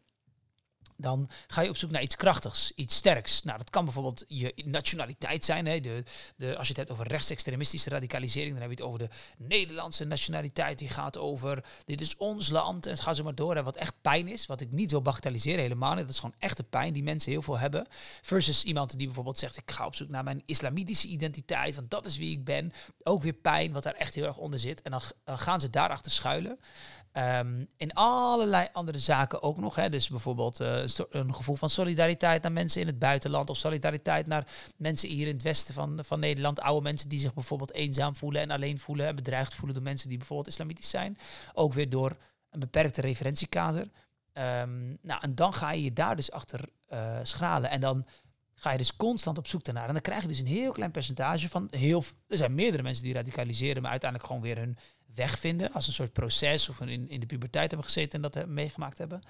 dan 1.00 1.28
ga 1.46 1.60
je 1.60 1.68
op 1.68 1.76
zoek 1.76 1.90
naar 1.90 2.02
iets 2.02 2.16
krachtigs, 2.16 2.72
iets 2.74 2.96
sterks. 2.96 3.42
Nou, 3.42 3.58
dat 3.58 3.70
kan 3.70 3.84
bijvoorbeeld 3.84 4.24
je 4.28 4.54
nationaliteit 4.64 5.44
zijn. 5.44 5.66
Hè. 5.66 5.80
De, 5.80 6.04
de, 6.36 6.56
als 6.56 6.66
je 6.66 6.72
het 6.72 6.76
hebt 6.76 6.90
over 6.90 7.08
rechtsextremistische 7.08 7.90
radicalisering, 7.90 8.52
dan 8.52 8.60
heb 8.60 8.70
je 8.70 8.76
het 8.76 8.86
over 8.86 8.98
de 8.98 9.08
Nederlandse 9.36 10.04
nationaliteit. 10.04 10.78
Die 10.78 10.88
gaat 10.88 11.18
over, 11.18 11.64
dit 11.84 12.00
is 12.00 12.16
ons 12.16 12.48
land. 12.48 12.86
En 12.86 12.92
het 12.92 13.00
gaat 13.00 13.16
zo 13.16 13.24
maar 13.24 13.34
door. 13.34 13.56
En 13.56 13.64
wat 13.64 13.76
echt 13.76 13.94
pijn 14.00 14.28
is, 14.28 14.46
wat 14.46 14.60
ik 14.60 14.72
niet 14.72 14.90
wil 14.90 15.02
bagatelliseren 15.02 15.60
helemaal. 15.60 15.96
Dat 15.96 16.08
is 16.08 16.18
gewoon 16.18 16.34
echte 16.38 16.62
pijn 16.62 16.92
die 16.92 17.02
mensen 17.02 17.30
heel 17.30 17.42
veel 17.42 17.58
hebben. 17.58 17.86
Versus 18.22 18.64
iemand 18.64 18.96
die 18.98 19.06
bijvoorbeeld 19.06 19.38
zegt, 19.38 19.56
ik 19.56 19.70
ga 19.70 19.86
op 19.86 19.94
zoek 19.94 20.08
naar 20.08 20.24
mijn 20.24 20.42
islamitische 20.46 21.08
identiteit. 21.08 21.74
Want 21.74 21.90
dat 21.90 22.06
is 22.06 22.16
wie 22.16 22.30
ik 22.30 22.44
ben. 22.44 22.72
Ook 23.02 23.22
weer 23.22 23.32
pijn, 23.32 23.72
wat 23.72 23.82
daar 23.82 23.94
echt 23.94 24.14
heel 24.14 24.24
erg 24.24 24.36
onder 24.36 24.60
zit. 24.60 24.82
En 24.82 24.90
dan 24.90 25.02
gaan 25.38 25.60
ze 25.60 25.70
daarachter 25.70 26.12
schuilen. 26.12 26.58
Um, 27.12 27.66
in 27.76 27.92
allerlei 27.92 28.68
andere 28.72 28.98
zaken 28.98 29.42
ook 29.42 29.58
nog. 29.58 29.74
Hè. 29.74 29.88
Dus 29.88 30.08
bijvoorbeeld 30.08 30.60
uh, 30.60 30.82
een 31.10 31.34
gevoel 31.34 31.56
van 31.56 31.70
solidariteit 31.70 32.42
naar 32.42 32.52
mensen 32.52 32.80
in 32.80 32.86
het 32.86 32.98
buitenland. 32.98 33.50
Of 33.50 33.56
solidariteit 33.56 34.26
naar 34.26 34.46
mensen 34.76 35.08
hier 35.08 35.26
in 35.26 35.32
het 35.32 35.42
westen 35.42 35.74
van, 35.74 35.98
van 36.04 36.20
Nederland. 36.20 36.60
Oude 36.60 36.82
mensen 36.82 37.08
die 37.08 37.18
zich 37.18 37.34
bijvoorbeeld 37.34 37.72
eenzaam 37.72 38.16
voelen 38.16 38.42
en 38.42 38.50
alleen 38.50 38.78
voelen. 38.78 39.06
En 39.06 39.16
bedreigd 39.16 39.54
voelen 39.54 39.74
door 39.74 39.84
mensen 39.84 40.08
die 40.08 40.18
bijvoorbeeld 40.18 40.48
islamitisch 40.48 40.90
zijn. 40.90 41.18
Ook 41.52 41.72
weer 41.72 41.88
door 41.88 42.16
een 42.50 42.60
beperkte 42.60 43.00
referentiekader. 43.00 43.90
Um, 44.34 44.98
nou, 45.02 45.20
en 45.20 45.34
dan 45.34 45.54
ga 45.54 45.72
je 45.72 45.82
je 45.82 45.92
daar 45.92 46.16
dus 46.16 46.30
achter 46.30 46.60
uh, 46.92 47.18
schralen. 47.22 47.70
En 47.70 47.80
dan 47.80 48.06
ga 48.60 48.70
je 48.72 48.78
dus 48.78 48.96
constant 48.96 49.38
op 49.38 49.46
zoek 49.46 49.64
daarnaar. 49.64 49.86
En 49.86 49.92
dan 49.92 50.02
krijg 50.02 50.22
je 50.22 50.28
dus 50.28 50.38
een 50.38 50.46
heel 50.46 50.72
klein 50.72 50.90
percentage 50.90 51.48
van 51.48 51.68
heel. 51.70 52.04
Er 52.26 52.36
zijn 52.36 52.54
meerdere 52.54 52.82
mensen 52.82 53.04
die 53.04 53.14
radicaliseren, 53.14 53.82
maar 53.82 53.90
uiteindelijk 53.90 54.30
gewoon 54.30 54.44
weer 54.46 54.58
hun 54.58 54.78
weg 55.14 55.38
vinden. 55.38 55.72
Als 55.72 55.86
een 55.86 55.92
soort 55.92 56.12
proces 56.12 56.68
of 56.68 56.80
in, 56.80 57.08
in 57.08 57.20
de 57.20 57.26
puberteit 57.26 57.70
hebben 57.70 57.86
gezeten 57.86 58.12
en 58.12 58.22
dat 58.22 58.34
hebben, 58.34 58.54
meegemaakt 58.54 58.98
hebben. 58.98 59.22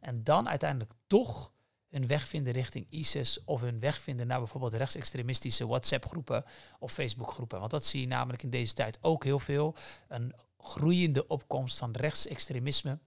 En 0.00 0.24
dan 0.24 0.48
uiteindelijk 0.48 0.92
toch 1.06 1.52
hun 1.88 2.06
weg 2.06 2.28
vinden 2.28 2.52
richting 2.52 2.86
ISIS 2.90 3.44
of 3.44 3.60
hun 3.60 3.80
weg 3.80 4.00
vinden 4.00 4.26
naar 4.26 4.38
bijvoorbeeld 4.38 4.74
rechtsextremistische 4.74 5.66
WhatsApp-groepen 5.66 6.44
of 6.78 6.92
Facebook-groepen. 6.92 7.58
Want 7.58 7.70
dat 7.70 7.86
zie 7.86 8.00
je 8.00 8.06
namelijk 8.06 8.42
in 8.42 8.50
deze 8.50 8.74
tijd 8.74 8.98
ook 9.00 9.24
heel 9.24 9.38
veel. 9.38 9.74
Een 10.08 10.34
groeiende 10.58 11.26
opkomst 11.26 11.78
van 11.78 11.92
rechtsextremisme 11.92 12.98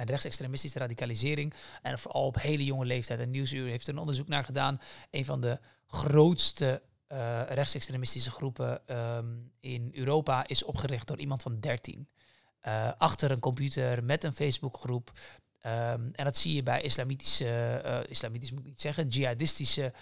en 0.00 0.06
rechtsextremistische 0.06 0.78
radicalisering. 0.78 1.54
En 1.82 1.98
vooral 1.98 2.26
op 2.26 2.40
hele 2.40 2.64
jonge 2.64 2.84
leeftijd. 2.84 3.20
En 3.20 3.30
Nieuwsuur 3.30 3.68
heeft 3.68 3.88
een 3.88 3.98
onderzoek 3.98 4.28
naar 4.28 4.44
gedaan. 4.44 4.80
Een 5.10 5.24
van 5.24 5.40
de 5.40 5.58
grootste 5.86 6.82
uh, 7.08 7.42
rechtsextremistische 7.48 8.30
groepen 8.30 8.96
um, 8.96 9.52
in 9.60 9.90
Europa 9.94 10.46
is 10.46 10.64
opgericht 10.64 11.08
door 11.08 11.18
iemand 11.18 11.42
van 11.42 11.60
13. 11.60 12.08
Uh, 12.62 12.86
eh, 12.86 12.92
achter 12.98 13.30
een 13.30 13.40
computer 13.40 14.04
met 14.04 14.24
een 14.24 14.32
Facebookgroep. 14.32 15.12
Um, 15.66 16.10
en 16.12 16.24
dat 16.24 16.36
zie 16.36 16.54
je 16.54 16.62
bij 16.62 16.82
islamitische, 16.82 17.82
uh, 17.84 17.98
islamitisch 18.08 18.50
moet 18.50 18.60
ik 18.60 18.66
niet 18.66 18.80
zeggen, 18.80 19.08
jihadistische, 19.08 19.92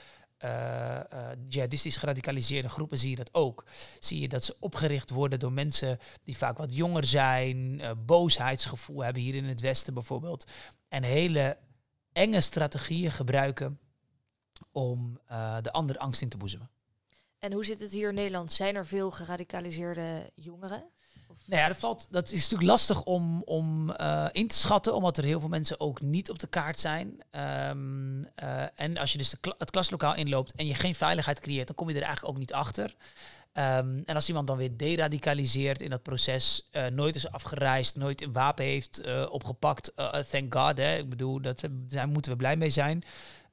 jihadistisch 1.49 1.97
geradicaliseerde 1.97 2.69
groepen 2.69 2.99
zie 2.99 3.11
je 3.11 3.17
dat 3.17 3.35
ook. 3.35 3.65
Zie 4.01 4.21
je 4.21 4.29
dat 4.29 4.45
ze 4.45 4.57
opgericht 4.61 5.11
worden 5.11 5.39
door 5.39 5.53
mensen 5.53 5.99
die 6.25 6.37
vaak 6.37 6.59
wat 6.59 6.75
jonger 6.75 7.05
zijn, 7.05 7.83
boosheidsgevoel 8.07 9.05
hebben 9.05 9.23
hier 9.23 9.35
in 9.35 9.45
het 9.45 9.61
Westen 9.61 9.95
bijvoorbeeld. 9.95 10.51
En 10.89 11.03
hele 11.03 11.59
enge 12.13 12.41
strategieën 12.41 13.11
gebruiken 13.11 13.81
om 14.73 15.21
de 15.63 15.73
ander 15.73 15.99
angst 15.99 16.23
in 16.23 16.29
te 16.29 16.37
boezemen. 16.37 16.71
En 17.39 17.53
hoe 17.53 17.65
zit 17.65 17.81
het 17.81 17.93
hier 17.93 18.09
in 18.09 18.15
Nederland? 18.15 18.53
Zijn 18.53 18.75
er 18.75 18.87
veel 18.87 19.11
geradicaliseerde 19.11 20.31
jongeren? 20.35 20.91
Nou 21.49 21.61
ja, 21.61 21.69
dat, 21.69 21.77
valt, 21.77 22.07
dat 22.11 22.31
is 22.31 22.43
natuurlijk 22.43 22.71
lastig 22.71 23.03
om, 23.03 23.43
om 23.43 23.91
uh, 24.01 24.27
in 24.33 24.49
te 24.49 24.55
schatten, 24.57 24.95
omdat 24.95 25.17
er 25.17 25.25
heel 25.25 25.41
veel 25.41 25.49
mensen 25.49 25.81
ook 25.81 26.01
niet 26.01 26.31
op 26.31 26.39
de 26.39 26.47
kaart 26.47 26.81
zijn. 26.81 27.21
Um, 27.69 28.19
uh, 28.21 28.27
en 28.75 28.97
als 28.97 29.13
je 29.13 29.19
dus 29.19 29.35
het 29.59 29.71
klaslokaal 29.71 30.15
inloopt 30.15 30.53
en 30.55 30.67
je 30.67 30.75
geen 30.75 30.95
veiligheid 30.95 31.41
creëert, 31.41 31.67
dan 31.67 31.77
kom 31.77 31.89
je 31.89 31.95
er 31.95 32.03
eigenlijk 32.03 32.35
ook 32.35 32.41
niet 32.41 32.53
achter. 32.53 32.95
Um, 33.53 34.03
en 34.05 34.15
als 34.15 34.29
iemand 34.29 34.47
dan 34.47 34.57
weer 34.57 34.77
deradicaliseert 34.77 35.81
in 35.81 35.91
dat 35.91 36.03
proces, 36.03 36.69
uh, 36.73 36.87
nooit 36.87 37.17
is 37.17 37.31
afgereisd, 37.31 37.97
nooit 37.97 38.23
een 38.23 38.33
wapen 38.33 38.65
heeft 38.65 39.01
opgepakt, 39.29 39.93
thank 40.31 40.55
God, 40.55 40.77
hè, 40.77 40.97
ik 40.97 41.09
bedoel, 41.09 41.41
daar 41.41 42.09
moeten 42.09 42.33
we 42.33 42.37
blij 42.37 42.57
mee 42.57 42.71
zijn. 42.71 43.03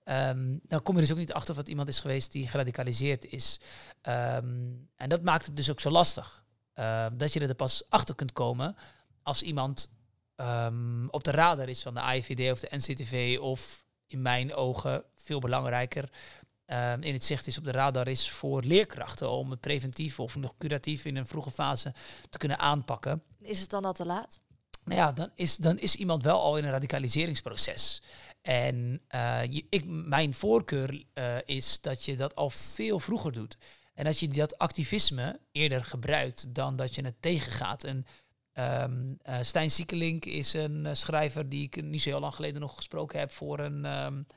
Um, 0.03 0.59
dan 0.67 0.81
kom 0.81 0.95
je 0.95 1.01
dus 1.01 1.11
ook 1.11 1.17
niet 1.17 1.33
achter 1.33 1.49
of 1.49 1.57
dat 1.57 1.69
iemand 1.69 1.87
is 1.87 1.99
geweest 1.99 2.31
die 2.31 2.47
geradicaliseerd 2.47 3.25
is. 3.25 3.59
En 4.01 5.09
dat 5.09 5.21
maakt 5.21 5.45
het 5.45 5.55
dus 5.55 5.71
ook 5.71 5.79
zo 5.79 5.89
lastig. 5.89 6.43
Uh, 6.79 7.05
dat 7.13 7.33
je 7.33 7.39
er 7.39 7.55
pas 7.55 7.83
achter 7.89 8.15
kunt 8.15 8.33
komen 8.33 8.75
als 9.23 9.41
iemand 9.41 9.89
ehm, 10.35 11.07
op 11.07 11.23
de 11.23 11.31
radar 11.31 11.69
is 11.69 11.81
van 11.81 11.93
de 11.93 11.99
AIVD 11.99 12.51
of 12.51 12.59
de 12.59 12.75
NCTV 12.75 13.37
of 13.41 13.85
in 14.07 14.21
mijn 14.21 14.53
ogen 14.53 15.03
veel 15.15 15.39
belangrijker 15.39 16.09
ehm, 16.65 17.01
in 17.01 17.13
het 17.13 17.23
zicht 17.23 17.47
is 17.47 17.57
op 17.57 17.63
de 17.63 17.71
radar 17.71 18.07
is 18.07 18.29
voor 18.29 18.63
leerkrachten 18.63 19.29
om 19.29 19.51
het 19.51 19.59
preventief 19.59 20.19
of 20.19 20.35
nog 20.35 20.53
curatief 20.57 21.05
in 21.05 21.15
een 21.15 21.27
vroege 21.27 21.51
fase 21.51 21.93
te 22.29 22.37
kunnen 22.37 22.59
aanpakken. 22.59 23.23
Is 23.41 23.61
het 23.61 23.69
dan 23.69 23.85
al 23.85 23.93
te 23.93 24.05
laat? 24.05 24.39
Nou 24.83 24.99
ja, 24.99 25.11
dan 25.11 25.29
is, 25.35 25.55
dan 25.57 25.77
is 25.77 25.95
iemand 25.95 26.23
wel 26.23 26.41
al 26.41 26.57
in 26.57 26.63
een 26.63 26.71
radicaliseringsproces. 26.71 28.01
En 28.41 29.01
uh, 29.15 29.43
je, 29.49 29.65
ik, 29.69 29.85
mijn 29.85 30.33
voorkeur 30.33 31.03
uh, 31.13 31.37
is 31.45 31.81
dat 31.81 32.03
je 32.03 32.15
dat 32.15 32.35
al 32.35 32.49
veel 32.49 32.99
vroeger 32.99 33.31
doet. 33.31 33.57
En 33.95 34.05
dat 34.05 34.19
je 34.19 34.27
dat 34.27 34.57
activisme 34.57 35.39
eerder 35.51 35.83
gebruikt 35.83 36.55
dan 36.55 36.75
dat 36.75 36.95
je 36.95 37.05
het 37.05 37.21
tegengaat. 37.21 37.83
En 37.83 38.05
um, 38.53 39.17
uh, 39.29 39.37
Stijn 39.41 39.71
Siekelink 39.71 40.25
is 40.25 40.53
een 40.53 40.95
schrijver 40.95 41.49
die 41.49 41.63
ik 41.63 41.83
niet 41.83 42.01
zo 42.01 42.09
heel 42.09 42.19
lang 42.19 42.35
geleden 42.35 42.61
nog 42.61 42.75
gesproken 42.75 43.19
heb 43.19 43.31
voor 43.31 43.59
een, 43.59 43.85
um, 43.85 44.27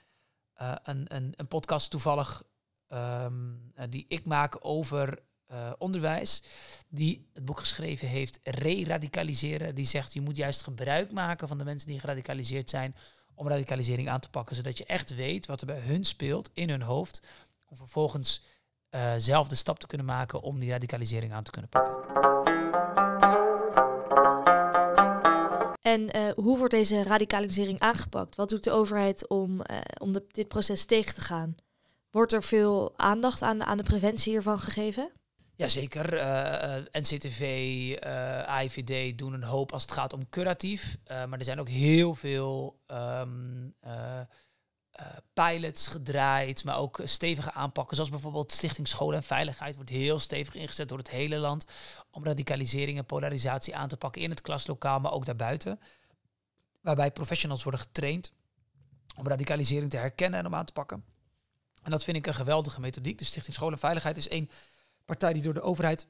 een, 0.55 1.15
een, 1.15 1.33
een, 1.37 1.49
podcast 1.49 1.91
toevallig 1.91 2.43
um, 2.89 3.73
die 3.89 4.05
ik 4.09 4.25
maak 4.25 4.57
over 4.61 5.27
onderwijs, 5.79 6.43
die 6.89 7.29
het 7.33 7.45
boek 7.45 7.61
geschreven 7.61 8.09
heeft, 8.09 8.41
Re-radicaliseren. 8.43 9.75
Die 9.75 9.87
zegt, 9.87 10.13
je 10.13 10.21
moet 10.21 10.37
juist 10.37 10.63
gebruik 10.63 11.13
maken 11.13 11.49
van 11.49 11.59
de 11.59 11.65
mensen 11.65 11.89
die 11.89 12.01
geradicaliseerd 12.01 12.71
zijn 12.71 12.95
om 13.39 13.49
radicalisering 13.49 14.09
aan 14.09 14.21
te 14.21 14.31
pakken, 14.31 14.57
zodat 14.57 14.79
je 14.79 14.85
echt 14.85 15.15
weet 15.15 15.47
wat 15.47 15.61
er 15.61 15.67
bij 15.67 15.81
hun 15.81 16.05
speelt 16.05 16.51
in 16.53 16.71
hun 16.71 16.83
hoofd, 16.83 17.23
om 17.67 17.77
vervolgens 17.77 18.43
uh, 18.91 19.13
zelf 19.19 19.49
de 19.49 19.55
stap 19.55 19.79
te 19.79 19.87
kunnen 19.87 20.07
maken 20.07 20.41
om 20.41 20.59
die 20.59 20.71
radicalisering 20.71 21.33
aan 21.33 21.43
te 21.43 21.51
kunnen 21.51 21.71
pakken. 21.71 21.95
En 25.81 26.17
uh, 26.17 26.33
hoe 26.35 26.59
wordt 26.59 26.75
deze 26.75 27.03
radicalisering 27.03 27.79
aangepakt? 27.79 28.37
Wat 28.37 28.49
doet 28.49 28.65
de 28.65 28.71
overheid 28.71 29.29
om, 29.29 29.53
uh, 29.53 29.79
om 30.01 30.13
de, 30.13 30.25
dit 30.31 30.49
proces 30.49 30.85
tegen 30.85 31.15
te 31.15 31.21
gaan? 31.21 31.55
Wordt 32.11 32.33
er 32.33 32.43
veel 32.43 32.93
aandacht 32.97 33.43
aan, 33.43 33.65
aan 33.65 33.77
de 33.77 33.83
preventie 33.83 34.33
hiervan 34.33 34.59
gegeven? 34.59 35.11
Jazeker. 35.55 36.15
Uh, 36.15 36.77
NCTV, 36.93 37.41
uh, 37.41 38.43
AIVD 38.43 39.19
doen 39.19 39.33
een 39.33 39.43
hoop 39.43 39.73
als 39.73 39.83
het 39.83 39.93
gaat 39.93 40.13
om 40.13 40.29
curatief. 40.29 40.97
Uh, 41.07 41.25
maar 41.25 41.39
er 41.39 41.45
zijn 41.45 41.61
ook 41.61 41.69
heel 41.69 42.15
veel 42.15 42.81
um, 42.87 43.75
pilots 45.33 45.87
gedraaid, 45.87 46.65
maar 46.65 46.79
ook 46.79 47.01
stevige 47.05 47.53
aanpakken. 47.53 47.97
Zoals 47.97 48.11
bijvoorbeeld 48.11 48.53
Stichting 48.53 48.89
School 48.89 49.15
en 49.15 49.23
Veiligheid 49.23 49.75
wordt 49.75 49.91
heel 49.91 50.19
stevig 50.19 50.55
ingezet 50.55 50.89
door 50.89 50.99
het 50.99 51.11
hele 51.11 51.37
land 51.37 51.65
om 52.11 52.25
radicalisering 52.25 52.99
en 52.99 53.05
polarisatie 53.05 53.77
aan 53.77 53.89
te 53.89 53.97
pakken 53.97 54.23
in 54.23 54.31
het 54.31 54.41
klaslokaal, 54.41 55.01
maar 55.01 55.13
ook 55.13 55.27
daarbuiten. 55.27 55.81
Waarbij 56.81 57.11
professionals 57.11 57.63
worden 57.63 57.81
getraind 57.81 58.33
om 59.17 59.29
radicalisering 59.29 59.91
te 59.91 59.97
herkennen 59.97 60.41
en 60.41 60.47
om 60.47 60.55
aan 60.55 60.65
te 60.65 60.73
pakken. 60.73 61.05
En 61.83 61.91
dat 61.91 62.05
vind 62.05 62.17
ik 62.17 62.27
een 62.27 62.35
geweldige 62.35 62.81
methodiek. 62.81 63.19
De 63.19 63.25
Stichting 63.25 63.55
School 63.55 63.73
en 63.73 63.79
Veiligheid 63.79 64.17
is 64.17 64.29
één 64.29 64.51
partij 65.05 65.33
die 65.33 65.43
door 65.43 65.55
de 65.55 65.63
overheid 65.63 66.07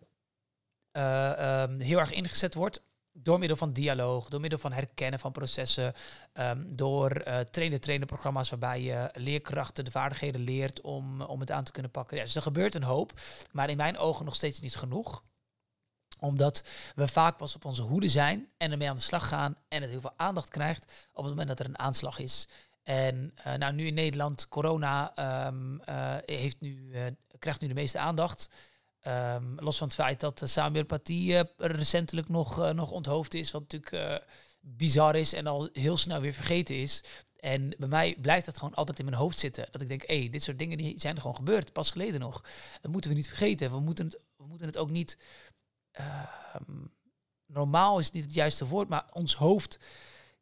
uh, 0.92 1.62
um, 1.62 1.80
heel 1.80 1.98
erg 1.98 2.12
ingezet 2.12 2.54
wordt. 2.54 2.82
Door 3.22 3.38
middel 3.38 3.56
van 3.56 3.70
dialoog, 3.70 4.28
door 4.28 4.40
middel 4.40 4.58
van 4.58 4.72
herkennen 4.72 5.20
van 5.20 5.32
processen, 5.32 5.92
um, 6.34 6.76
door 6.76 7.22
uh, 7.26 7.38
trainen-trainen 7.38 8.06
programma's 8.06 8.50
waarbij 8.50 8.82
je 8.82 9.08
leerkrachten 9.12 9.84
de 9.84 9.90
vaardigheden 9.90 10.40
leert 10.40 10.80
om, 10.80 11.20
om 11.20 11.40
het 11.40 11.50
aan 11.50 11.64
te 11.64 11.72
kunnen 11.72 11.90
pakken. 11.90 12.16
Ja, 12.16 12.22
dus 12.22 12.34
er 12.34 12.42
gebeurt 12.42 12.74
een 12.74 12.82
hoop, 12.82 13.12
maar 13.52 13.70
in 13.70 13.76
mijn 13.76 13.98
ogen 13.98 14.24
nog 14.24 14.34
steeds 14.34 14.60
niet 14.60 14.76
genoeg 14.76 15.22
omdat 16.20 16.62
we 16.94 17.08
vaak 17.08 17.36
pas 17.36 17.54
op 17.54 17.64
onze 17.64 17.82
hoede 17.82 18.08
zijn 18.08 18.48
en 18.56 18.70
ermee 18.70 18.88
aan 18.88 18.96
de 18.96 19.02
slag 19.02 19.28
gaan 19.28 19.56
en 19.68 19.80
het 19.80 19.90
heel 19.90 20.00
veel 20.00 20.14
aandacht 20.16 20.48
krijgt 20.48 21.08
op 21.12 21.24
het 21.24 21.32
moment 21.32 21.48
dat 21.48 21.60
er 21.60 21.66
een 21.66 21.78
aanslag 21.78 22.18
is. 22.18 22.48
En 22.82 23.34
uh, 23.46 23.54
nou, 23.54 23.72
nu 23.72 23.86
in 23.86 23.94
Nederland, 23.94 24.48
corona 24.48 25.12
um, 25.46 25.80
uh, 25.88 26.16
heeft 26.24 26.60
nu, 26.60 26.94
krijgt 27.38 27.60
nu 27.60 27.68
de 27.68 27.74
meeste 27.74 27.98
aandacht. 27.98 28.50
Um, 29.06 29.60
los 29.60 29.78
van 29.78 29.86
het 29.86 29.96
feit 29.96 30.20
dat 30.20 30.40
Samuel 30.44 30.84
Paty 30.84 31.12
uh, 31.12 31.40
recentelijk 31.56 32.28
nog, 32.28 32.58
uh, 32.58 32.70
nog 32.70 32.90
onthoofd 32.90 33.34
is, 33.34 33.50
wat 33.50 33.60
natuurlijk 33.60 33.92
uh, 33.92 34.28
bizar 34.60 35.16
is 35.16 35.32
en 35.32 35.46
al 35.46 35.68
heel 35.72 35.96
snel 35.96 36.20
weer 36.20 36.32
vergeten 36.32 36.80
is. 36.80 37.04
En 37.36 37.74
bij 37.78 37.88
mij 37.88 38.16
blijft 38.20 38.46
dat 38.46 38.58
gewoon 38.58 38.74
altijd 38.74 38.98
in 38.98 39.04
mijn 39.04 39.16
hoofd 39.16 39.38
zitten. 39.38 39.68
Dat 39.70 39.80
ik 39.82 39.88
denk, 39.88 40.02
hé, 40.06 40.18
hey, 40.18 40.30
dit 40.30 40.42
soort 40.42 40.58
dingen 40.58 40.78
die 40.78 41.00
zijn 41.00 41.14
er 41.14 41.20
gewoon 41.20 41.36
gebeurd, 41.36 41.72
pas 41.72 41.90
geleden 41.90 42.20
nog. 42.20 42.44
Dat 42.80 42.90
moeten 42.90 43.10
we 43.10 43.16
niet 43.16 43.28
vergeten. 43.28 43.70
We 43.70 43.80
moeten 43.80 44.04
het, 44.04 44.20
we 44.36 44.46
moeten 44.46 44.66
het 44.66 44.76
ook 44.76 44.90
niet... 44.90 45.18
normaal 47.46 47.98
is 47.98 48.10
niet 48.10 48.24
het 48.24 48.34
juiste 48.34 48.66
woord, 48.66 48.88
maar 48.88 49.06
ons 49.12 49.34
hoofd 49.34 49.78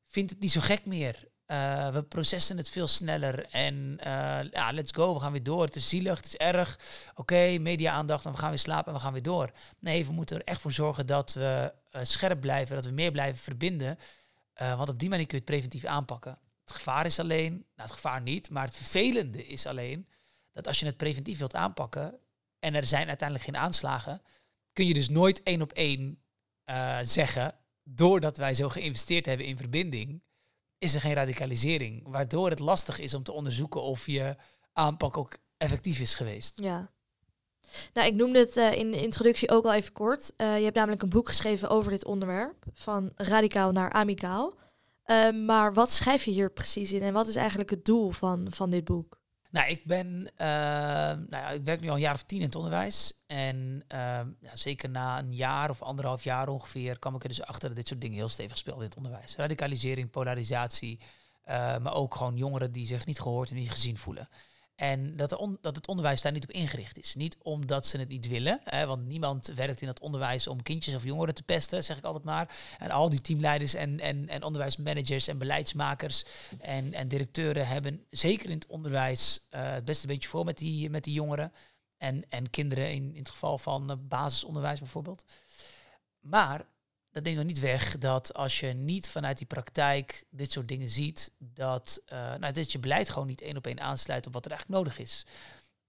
vindt 0.07 0.31
het 0.31 0.41
niet 0.41 0.53
zo 0.53 0.61
gek 0.61 0.87
meer. 0.87 1.29
Uh, 1.47 1.93
we 1.93 2.03
processen 2.03 2.57
het 2.57 2.71
veel 2.71 2.87
sneller 2.87 3.47
en 3.51 3.75
uh, 4.07 4.51
ja, 4.51 4.73
let's 4.73 4.93
go, 4.93 5.15
we 5.15 5.21
gaan 5.21 5.33
weer 5.33 5.43
door. 5.43 5.65
Het 5.65 5.77
is 5.77 5.89
zielig, 5.89 6.17
het 6.17 6.27
is 6.27 6.37
erg. 6.37 6.79
Oké, 7.15 7.59
media-aandacht 7.59 8.25
en 8.25 8.33
we 8.33 8.39
gaan 8.39 8.49
weer 8.49 8.59
slapen 8.59 8.87
en 8.87 8.93
we 8.93 9.01
gaan 9.01 9.13
weer 9.13 9.23
door. 9.23 9.51
Nee, 9.79 10.07
we 10.07 10.13
moeten 10.13 10.37
er 10.37 10.45
echt 10.45 10.61
voor 10.61 10.73
zorgen 10.73 11.07
dat 11.07 11.33
we 11.35 11.73
uh, 11.93 12.01
scherp 12.05 12.41
blijven, 12.41 12.75
dat 12.75 12.85
we 12.85 12.91
meer 12.91 13.11
blijven 13.11 13.43
verbinden. 13.43 13.99
want 14.55 14.89
op 14.89 14.99
die 14.99 15.09
manier 15.09 15.27
kun 15.27 15.39
je 15.39 15.45
het 15.45 15.53
preventief 15.53 15.85
aanpakken. 15.85 16.39
Het 16.65 16.75
gevaar 16.75 17.07
is 17.07 17.19
alleen, 17.19 17.53
nou 17.53 17.65
het 17.75 17.91
gevaar 17.91 18.23
niet, 18.23 18.51
maar 18.51 18.65
het 18.65 18.77
vervelende 18.77 19.47
is 19.47 19.67
alleen 19.67 20.09
dat 20.53 20.67
als 20.67 20.81
je 20.81 20.87
het 20.87 20.97
preventief 20.97 21.39
wilt 21.39 21.55
aanpakken 21.55 22.19
en 22.59 22.75
er 22.75 22.87
zijn 22.87 23.09
uiteindelijk 23.09 23.49
geen 23.49 23.61
aanslagen, 23.63 24.23
kun 24.73 24.87
je 24.87 24.95
dus 24.95 25.09
nooit 25.09 25.43
één 25.43 25.63
op 25.63 25.73
één 25.73 26.19
zeggen, 27.01 27.55
doordat 27.83 28.37
wij 28.37 28.55
zo 28.55 28.69
geïnvesteerd 28.69 29.27
hebben 29.27 29.47
in 29.47 29.57
verbinding 29.57 30.25
is 30.79 30.95
er 30.95 31.01
geen 31.01 31.15
radicalisering. 31.15 32.03
Waardoor 32.09 32.51
het 32.51 32.59
lastig 32.59 32.99
is 32.99 33.15
om 33.15 33.23
te 33.23 33.33
onderzoeken 33.33 33.83
of 33.83 34.07
je 34.07 34.37
aanpak 34.73 35.17
ook 35.17 35.37
effectief 35.57 36.01
is 36.01 36.15
geweest. 36.15 36.61
Ja. 36.63 36.91
Nou, 37.93 38.07
ik 38.07 38.15
noemde 38.15 38.39
het 38.39 38.57
uh, 38.57 38.73
in 38.73 38.91
de 38.91 39.03
introductie 39.03 39.51
ook 39.51 39.65
al 39.65 39.75
even 39.75 39.93
kort. 39.93 40.33
Uh, 40.37 40.59
je 40.59 40.65
hebt 40.65 40.77
namelijk 40.77 41.03
een 41.03 41.09
boek 41.09 41.29
geschreven 41.29 41.69
over 41.69 41.91
dit 41.91 42.05
onderwerp, 42.05 42.65
van 42.73 43.13
radicaal 43.15 43.73
naar 43.73 43.93
amicaal. 43.93 44.55
Uh, 45.07 45.47
maar 45.47 45.75
wat 45.75 45.91
schrijf 45.91 46.25
je 46.25 46.31
hier 46.31 46.53
precies 46.53 46.93
in 46.93 47.03
en 47.03 47.13
wat 47.13 47.27
is 47.27 47.37
eigenlijk 47.37 47.71
het 47.71 47.85
doel 47.85 48.11
van, 48.11 48.47
van 48.51 48.71
dit 48.71 48.85
boek? 48.85 49.21
Nou, 49.57 49.69
ik 49.69 49.85
ben, 49.85 50.07
uh, 50.21 50.27
nou 50.39 51.27
ja, 51.31 51.51
ik 51.51 51.65
werk 51.65 51.81
nu 51.81 51.89
al 51.89 51.95
een 51.95 52.01
jaar 52.01 52.15
of 52.15 52.23
tien 52.23 52.39
in 52.39 52.45
het 52.45 52.55
onderwijs. 52.55 53.13
En 53.27 53.85
uh, 53.93 53.99
ja, 54.41 54.55
zeker 54.55 54.91
na 54.91 55.19
een 55.19 55.35
jaar 55.35 55.71
of 55.71 55.83
anderhalf 55.83 56.25
jaar 56.25 56.49
ongeveer 56.49 56.99
kwam 56.99 57.15
ik 57.15 57.23
er 57.23 57.29
dus 57.29 57.43
achter 57.43 57.69
dat 57.69 57.77
dit 57.77 57.89
soort 57.89 58.01
dingen 58.01 58.17
heel 58.17 58.29
stevig 58.29 58.59
speelden 58.59 58.83
in 58.83 58.89
het 58.89 58.99
onderwijs. 58.99 59.37
Radicalisering, 59.37 60.11
polarisatie, 60.11 60.99
uh, 61.49 61.79
maar 61.79 61.95
ook 61.95 62.15
gewoon 62.15 62.37
jongeren 62.37 62.73
die 62.73 62.87
zich 62.87 63.07
niet 63.07 63.21
gehoord 63.21 63.51
en 63.51 63.57
niet 63.57 63.71
gezien 63.71 63.97
voelen. 63.97 64.29
En 64.77 65.17
dat, 65.17 65.57
dat, 65.61 65.77
het 65.77 65.87
onderwijs 65.87 66.23
daar 66.23 66.33
niet 66.33 66.45
op 66.45 66.51
ingericht 66.51 66.99
is. 66.99 67.15
Niet 67.15 67.37
omdat 67.43 67.87
ze 67.87 67.99
het 67.99 68.09
niet 68.09 68.29
willen, 68.29 68.61
hè, 68.65 68.87
want 68.87 69.07
niemand 69.07 69.47
werkt 69.47 69.81
in 69.81 69.89
het 69.89 70.01
onderwijs 70.01 70.47
om 70.47 70.63
kindjes 70.63 70.95
of 70.95 71.05
jongeren 71.05 71.35
te 71.35 71.43
pesten, 71.43 71.85
zeg 71.85 71.97
ik 71.97 72.05
altijd 72.05 72.25
maar. 72.25 72.57
En 72.79 72.91
al 72.91 73.11
die 73.11 73.21
teamleiders 73.21 73.75
en, 73.75 74.01
en, 74.01 74.29
en 74.29 74.43
onderwijsmanagers 74.43 75.29
en 75.29 75.39
beleidsmakers 75.39 76.25
en, 76.59 76.93
en 76.93 77.09
directeuren 77.09 77.67
hebben 77.67 78.05
zeker 78.11 78.51
in 78.51 78.57
het 78.57 78.67
onderwijs 78.67 79.47
uh, 79.51 79.71
het 79.73 79.85
beste 79.85 80.07
beetje 80.07 80.29
voor 80.29 80.45
met 80.45 80.59
die, 80.59 80.91
met 80.91 81.05
die 81.05 81.15
jongeren. 81.15 81.53
En, 81.97 82.25
en 82.29 82.51
kinderen 82.51 82.93
in, 82.93 83.13
in 83.13 83.19
het 83.19 83.31
geval 83.31 83.59
van 83.59 83.91
uh, 83.91 83.97
basisonderwijs 84.01 84.79
bijvoorbeeld. 84.79 85.25
Maar 86.21 86.67
dat 87.17 87.25
neemt 87.25 87.37
nog 87.37 87.47
niet 87.47 87.61
weg 87.61 87.99
dat 87.99 88.35
als 88.35 88.61
je 88.61 88.67
niet 88.67 89.09
vanuit 89.09 89.39
die 89.39 89.47
praktijk 89.47 90.25
dit 90.31 90.53
soort 90.53 90.69
dingen 90.69 90.91
ziet, 90.91 91.33
dat, 91.39 92.03
uh, 92.13 92.35
nou, 92.35 92.53
dat 92.53 92.73
je 92.73 92.79
beleid 92.79 93.09
gewoon 93.09 93.27
niet 93.27 93.41
één 93.41 93.57
op 93.57 93.67
één 93.67 93.81
aansluit 93.81 94.27
op 94.27 94.33
wat 94.33 94.45
er 94.45 94.51
eigenlijk 94.51 94.81
nodig 94.81 94.99
is. 94.99 95.27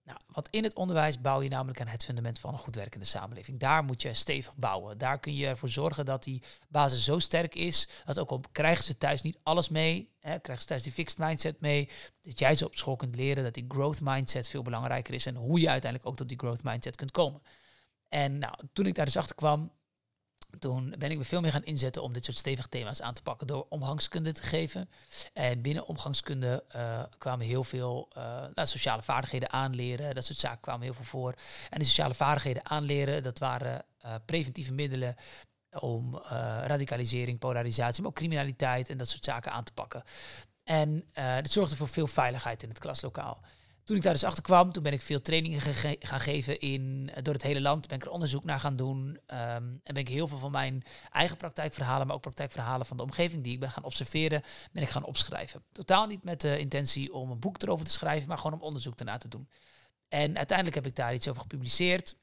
Nou, 0.04 0.20
want 0.28 0.48
in 0.50 0.64
het 0.64 0.76
onderwijs 0.76 1.22
bouw 1.22 1.42
je 1.42 1.50
namelijk 1.50 1.82
aan 1.82 1.88
het 1.88 2.04
fundament 2.04 2.40
van 2.40 2.52
een 2.52 2.60
goed 2.60 2.76
werkende 2.76 3.06
samenleving. 3.06 3.60
Daar 3.60 3.84
moet 3.84 4.02
je 4.02 4.14
stevig 4.14 4.56
bouwen. 4.56 4.98
Daar 4.98 5.20
kun 5.20 5.36
je 5.36 5.48
ervoor 5.48 5.70
zorgen 5.70 6.06
dat 6.06 6.24
die 6.24 6.44
basis 6.70 7.04
zo 7.04 7.20
sterk 7.20 7.56
is, 7.56 7.90
dat 8.06 8.20
ook 8.20 8.30
al 8.30 8.42
krijgen 8.52 8.84
ze 8.84 8.98
thuis 8.98 9.22
niet 9.22 9.38
alles 9.44 9.70
mee, 9.70 10.12
hè, 10.20 10.40
krijgen 10.40 10.62
ze 10.64 10.70
thuis 10.70 10.84
die 10.84 10.92
fixed 10.92 11.18
mindset 11.18 11.60
mee, 11.60 11.90
dat 12.22 12.40
jij 12.40 12.56
ze 12.56 12.66
op 12.66 12.76
school 12.76 12.96
kunt 12.96 13.16
leren 13.16 13.44
dat 13.44 13.54
die 13.54 13.66
growth 13.68 14.02
mindset 14.02 14.50
veel 14.50 14.62
belangrijker 14.62 15.14
is 15.14 15.26
en 15.26 15.36
hoe 15.36 15.60
je 15.60 15.70
uiteindelijk 15.70 16.12
ook 16.12 16.18
tot 16.18 16.30
die 16.30 16.40
growth 16.40 16.64
mindset 16.64 16.96
kunt 16.96 17.12
komen. 17.12 17.42
En 18.10 18.38
nou, 18.38 18.54
toen 18.74 18.86
ik 18.86 18.96
daar 18.96 19.06
dus 19.06 19.18
achter 19.18 19.36
kwam, 19.36 19.72
toen 20.60 20.96
ben 20.98 21.12
ik 21.12 21.18
me 21.18 21.24
veel 21.24 21.42
meer 21.42 21.52
gaan 21.52 21.64
inzetten 21.64 22.04
om 22.04 22.14
dit 22.14 22.26
soort 22.26 22.38
stevige 22.38 22.70
thema's 22.70 23.02
aan 23.02 23.14
te 23.14 23.22
pakken 23.22 23.48
door 23.48 23.66
omgangskunde 23.70 24.32
te 24.32 24.44
geven. 24.44 24.90
En 25.34 25.62
binnen 25.62 25.88
omgangskunde 25.88 26.64
uh, 26.76 27.04
kwamen 27.18 27.46
heel 27.46 27.64
veel 27.64 28.10
uh, 28.18 28.24
nou, 28.54 28.68
sociale 28.68 29.02
vaardigheden 29.02 29.52
aanleren. 29.52 30.16
Dat 30.16 30.26
soort 30.26 30.40
zaken 30.40 30.62
kwamen 30.62 30.82
heel 30.82 30.94
veel 30.94 31.06
voor. 31.06 31.34
En 31.70 31.80
die 31.80 31.88
sociale 31.88 32.14
vaardigheden 32.14 32.66
aanleren, 32.66 33.24
dat 33.24 33.40
waren 33.40 33.86
uh, 34.06 34.14
preventieve 34.26 34.74
middelen 34.74 35.16
om 35.80 36.18
radicalisering, 36.66 37.40
polarisatie, 37.40 38.02
maar 38.02 38.10
ook 38.10 38.18
criminaliteit 38.18 38.90
en 38.90 38.98
dat 38.98 39.10
soort 39.10 39.24
zaken 39.24 39.52
aan 39.52 39.64
te 39.64 39.74
pakken. 39.74 40.04
En 40.64 41.04
dat 41.14 41.52
zorgde 41.52 41.76
voor 41.76 41.88
veel 41.88 42.08
veiligheid 42.08 42.64
in 42.64 42.70
het 42.70 42.80
klaslokaal. 42.80 43.42
Toen 43.88 43.96
ik 43.96 44.04
daar 44.04 44.14
dus 44.14 44.24
achter 44.24 44.44
kwam, 44.44 44.72
toen 44.72 44.84
ben 44.84 44.94
ik 44.94 45.02
veel 45.02 45.22
trainingen 45.22 45.62
gaan 46.00 46.20
geven 46.20 46.60
in, 46.60 47.12
door 47.22 47.34
het 47.34 47.44
hele 47.44 47.62
land. 47.62 47.88
Ben 47.88 47.98
ik 47.98 48.04
er 48.04 48.12
onderzoek 48.12 48.44
naar 48.44 48.60
gaan 48.60 48.76
doen. 48.76 49.20
ehm, 49.26 49.64
en 49.84 49.94
ben 49.94 49.96
ik 49.96 50.08
heel 50.08 50.28
veel 50.28 50.38
van 50.38 50.52
mijn 50.52 50.84
eigen 51.12 51.38
praktijkverhalen, 51.38 52.08
maar 52.08 52.16
ook 52.16 52.22
praktijkverhalen 52.22 52.86
van 52.86 52.98
de 52.98 53.04
omgeving 53.04 53.44
die 53.44 53.54
ik 53.54 53.60
ben 53.60 53.72
gaan 53.72 53.84
observeren, 53.84 54.42
ben 54.72 54.84
ik 54.84 54.90
gaan 54.90 55.04
opschrijven. 55.04 55.64
Totaal 55.72 56.08
niet 56.08 56.24
met 56.24 56.42
de 56.42 56.60
intentie 56.60 57.14
om 57.14 57.32
een 57.32 57.40
boek 57.40 57.62
erover 57.62 57.86
te 57.86 57.92
schrijven, 57.92 58.28
maar 58.28 58.38
gewoon 58.38 58.54
om 58.54 58.62
onderzoek 58.62 59.00
ernaar 59.00 59.20
te 59.20 59.28
doen. 59.28 59.50
En 60.08 60.38
uiteindelijk 60.38 60.76
heb 60.76 60.86
ik 60.86 60.96
daar 60.96 61.14
iets 61.14 61.28
over 61.28 61.42
gepubliceerd. 61.42 62.16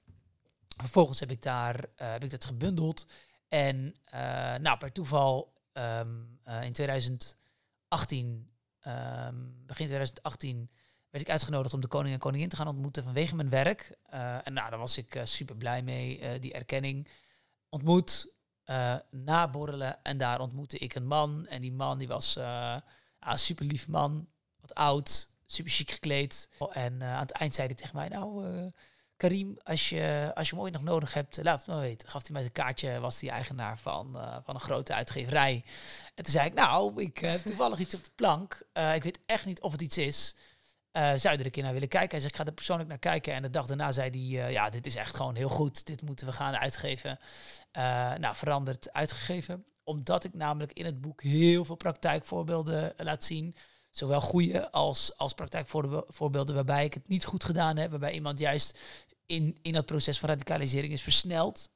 Vervolgens 0.77 1.21
heb 1.21 1.31
ik, 1.31 1.43
daar, 1.43 1.85
eh, 1.97 2.11
heb 2.11 2.25
ik 2.25 2.31
dat 2.31 2.45
gebundeld. 2.45 3.07
En 3.49 3.95
eh, 4.05 4.21
nou, 4.55 4.79
per 4.79 4.93
toeval 4.93 5.53
ehm, 5.73 6.23
eh, 6.43 6.63
in 6.63 6.73
2018, 6.73 8.51
ehm, 8.81 9.37
begin 9.67 9.87
2018, 9.87 10.71
werd 11.15 11.27
ik 11.27 11.33
uitgenodigd 11.33 11.75
om 11.75 11.81
de 11.81 11.87
koning 11.87 12.15
en 12.15 12.21
koningin 12.21 12.49
te 12.49 12.57
gaan 12.57 12.69
ontmoeten 12.69 13.05
vanwege 13.05 13.35
mijn 13.35 13.49
werk. 13.49 13.99
Eh, 14.11 14.47
en 14.47 14.53
nou, 14.53 14.71
daar 14.71 14.79
was 14.79 14.99
ik 14.99 15.21
super 15.25 15.57
blij 15.57 15.83
mee, 15.83 16.19
eh, 16.19 16.41
die 16.41 16.53
erkenning. 16.53 17.09
Ontmoet, 17.69 18.33
eh 18.65 18.97
naborrelen 19.11 20.03
en 20.03 20.19
daar 20.19 20.41
ontmoette 20.41 20.79
ik 20.79 20.95
een 20.95 21.07
man. 21.07 21.47
En 21.47 21.61
die 21.61 21.73
man 21.73 21.99
die 21.99 22.09
was 22.09 22.37
eh, 22.37 22.77
een 23.21 23.39
super 23.39 23.67
lief 23.67 23.89
man, 23.89 24.29
wat 24.61 24.75
oud, 24.75 25.29
super 25.47 25.71
chic 25.73 25.91
gekleed. 25.91 26.49
En 26.73 27.03
eh, 27.03 27.15
aan 27.15 27.21
het 27.21 27.31
eind 27.31 27.55
zei 27.55 27.67
hij 27.67 27.77
tegen 27.77 27.97
mij, 27.97 28.09
nou... 28.09 28.57
eh, 28.57 28.67
Karim, 29.17 29.59
als 29.63 29.89
je, 29.89 30.33
als 30.35 30.51
je 30.51 30.57
ooit 30.57 30.73
nog 30.73 30.83
nodig 30.83 31.15
hebt, 31.15 31.39
laat 31.43 31.59
het 31.59 31.67
me 31.75 31.81
weten. 31.81 32.09
Gaf 32.09 32.23
hij 32.23 32.31
mij 32.33 32.41
zijn 32.41 32.53
kaartje, 32.53 33.01
was 33.01 33.21
hij 33.21 33.31
eigenaar 33.31 33.79
van, 33.79 34.17
eh, 34.19 34.37
van 34.45 34.55
een 34.55 34.61
grote 34.61 34.95
uitgeverij. 34.95 35.65
En 36.15 36.25
toen 36.25 36.33
zei 36.33 36.47
ik, 36.47 36.55
nou, 36.55 37.03
ik 37.03 37.19
heb 37.19 37.41
toevallig 37.41 37.79
iets 37.79 37.95
op 37.95 38.05
de 38.05 38.11
plank. 38.15 38.63
Eh, 38.73 38.95
ik 38.95 39.03
weet 39.03 39.19
echt 39.27 39.47
niet 39.47 39.61
of 39.61 39.73
het 39.73 39.83
iets 39.83 39.99
is. 39.99 40.35
Eh, 40.95 41.03
zou 41.03 41.35
je 41.35 41.39
er 41.39 41.45
een 41.45 41.51
keer 41.51 41.63
naar 41.63 41.73
willen 41.73 41.89
kijken? 41.89 42.11
Hij 42.11 42.21
zei, 42.21 42.33
ik 42.33 42.39
ga 42.39 42.45
er 42.45 42.53
persoonlijk 42.53 42.89
naar 42.89 42.99
kijken. 42.99 43.35
En 43.35 43.43
de 43.43 43.51
dag 43.51 43.67
daarna 43.67 43.93
zei 43.93 44.11
hij, 44.11 44.45
eh, 44.45 44.53
ja, 44.53 44.71
dit 44.71 44.87
is 44.87 44.97
echt 44.97 45.17
gewoon 45.17 45.35
heel 45.35 45.49
goed. 45.49 45.87
Dit 45.87 46.03
moeten 46.03 46.27
we 46.27 46.33
gaan 46.33 46.57
uitgeven. 46.57 47.19
Eh, 47.71 47.83
nou, 48.15 48.35
veranderd 48.37 48.93
uitgegeven. 48.93 49.65
Omdat 49.85 50.25
ik 50.25 50.35
namelijk 50.35 50.73
in 50.73 50.85
het 50.85 51.01
boek 51.01 51.23
heel 51.23 51.65
veel 51.65 51.75
praktijkvoorbeelden 51.75 52.93
laat 52.97 53.25
zien 53.25 53.57
zowel 53.91 54.21
goede 54.21 54.71
als, 54.71 55.17
als 55.17 55.35
praktijkvoorbeelden 55.35 56.55
waarbij 56.55 56.85
ik 56.85 56.95
het 56.95 57.09
niet 57.09 57.25
goed 57.25 57.45
gedaan 57.45 57.77
heb, 57.77 57.91
waarbij 57.91 58.13
iemand 58.13 58.39
juist 58.39 58.79
in, 59.27 59.59
in 59.63 59.73
dat 59.73 59.87
proces 59.87 60.19
van 60.19 60.29
radicalisering 60.29 60.93
is 60.93 61.03
versneld 61.03 61.73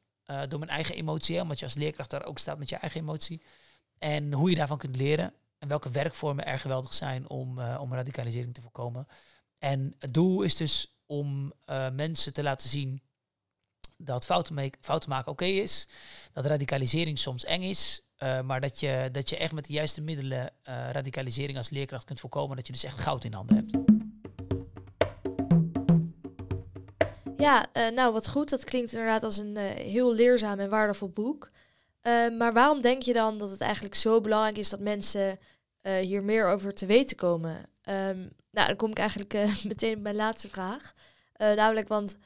door 0.49 0.59
mijn 0.59 0.71
eigen 0.71 0.95
emotie, 0.95 1.41
omdat 1.41 1.59
je 1.59 1.65
als 1.65 1.75
leerkracht 1.75 2.11
daar 2.11 2.25
ook 2.25 2.39
staat 2.39 2.59
met 2.59 2.69
je 2.69 2.77
eigen 2.77 3.01
emotie. 3.01 3.43
En 3.99 4.33
hoe 4.33 4.51
je 4.51 4.57
daarvan 4.57 4.79
kunt 4.79 4.97
leren 4.97 5.33
en 5.59 5.69
welke 5.69 5.91
werkvormen 5.91 6.47
er 6.47 6.59
geweldig 6.59 6.95
zijn 6.95 7.29
om, 7.29 7.59
eh, 7.59 7.79
om 7.81 7.95
radicalisering 7.95 8.55
te 8.55 8.61
voorkomen. 8.61 9.07
En 9.59 9.95
het 9.99 10.15
doel 10.15 10.43
is 10.43 10.57
dus 10.57 10.99
om 11.07 11.53
eh, 11.65 11.91
mensen 11.91 12.33
te 12.33 12.43
laten 12.43 12.69
zien 12.69 13.03
dat 13.97 14.25
fouten, 14.25 14.55
make- 14.55 15.07
maken 15.09 15.33
oké 15.33 15.45
is, 15.45 15.89
dat 16.33 16.47
radicalisering 16.47 17.19
soms 17.19 17.45
eng 17.45 17.63
is, 17.63 18.03
uh, 18.19 18.41
maar 18.41 18.61
dat 18.61 18.81
je, 18.81 19.09
dat 19.13 19.29
je 19.29 19.37
echt 19.37 19.53
met 19.53 19.67
de 19.67 19.73
juiste 19.73 20.03
middelen 20.03 20.51
radicalisering 20.93 21.59
als 21.59 21.71
leerkracht 21.71 22.05
kunt 22.05 22.21
voorkomen. 22.21 22.57
Dat 22.57 22.67
je 22.67 22.73
dus 22.73 22.85
echt 22.85 23.01
goud 23.01 23.25
in 23.25 23.33
handen 23.33 23.57
hebt. 23.57 23.77
Ja, 27.37 27.67
nou 27.91 28.13
wat 28.13 28.29
goed. 28.29 28.51
Dat 28.51 28.65
klinkt 28.65 28.93
inderdaad 28.93 29.23
als 29.23 29.37
een 29.37 29.57
heel 29.57 30.15
leerzaam 30.15 30.59
en 30.59 30.71
waardevol 30.71 31.09
boek. 31.09 31.49
Uh, 32.03 32.37
maar 32.39 32.53
waarom 32.53 32.81
denk 32.81 33.03
je 33.03 33.13
dan 33.13 33.39
dat 33.39 33.51
het 33.51 33.61
eigenlijk 33.61 33.95
zo 33.95 34.21
belangrijk 34.21 34.59
is 34.59 34.69
dat 34.69 34.81
mensen 34.81 35.39
hier 36.01 36.25
meer 36.25 36.49
over 36.49 36.75
te 36.75 36.87
weten 36.87 37.17
komen? 37.17 37.57
Um, 37.89 38.31
nou, 38.51 38.67
dan 38.67 38.77
kom 38.77 38.91
ik 38.91 38.99
eigenlijk 38.99 39.33
meteen 39.73 39.93
bij 39.93 40.03
mijn 40.03 40.17
laatste 40.17 40.49
vraag. 40.49 40.93
namelijk, 41.37 41.89
want 41.89 42.17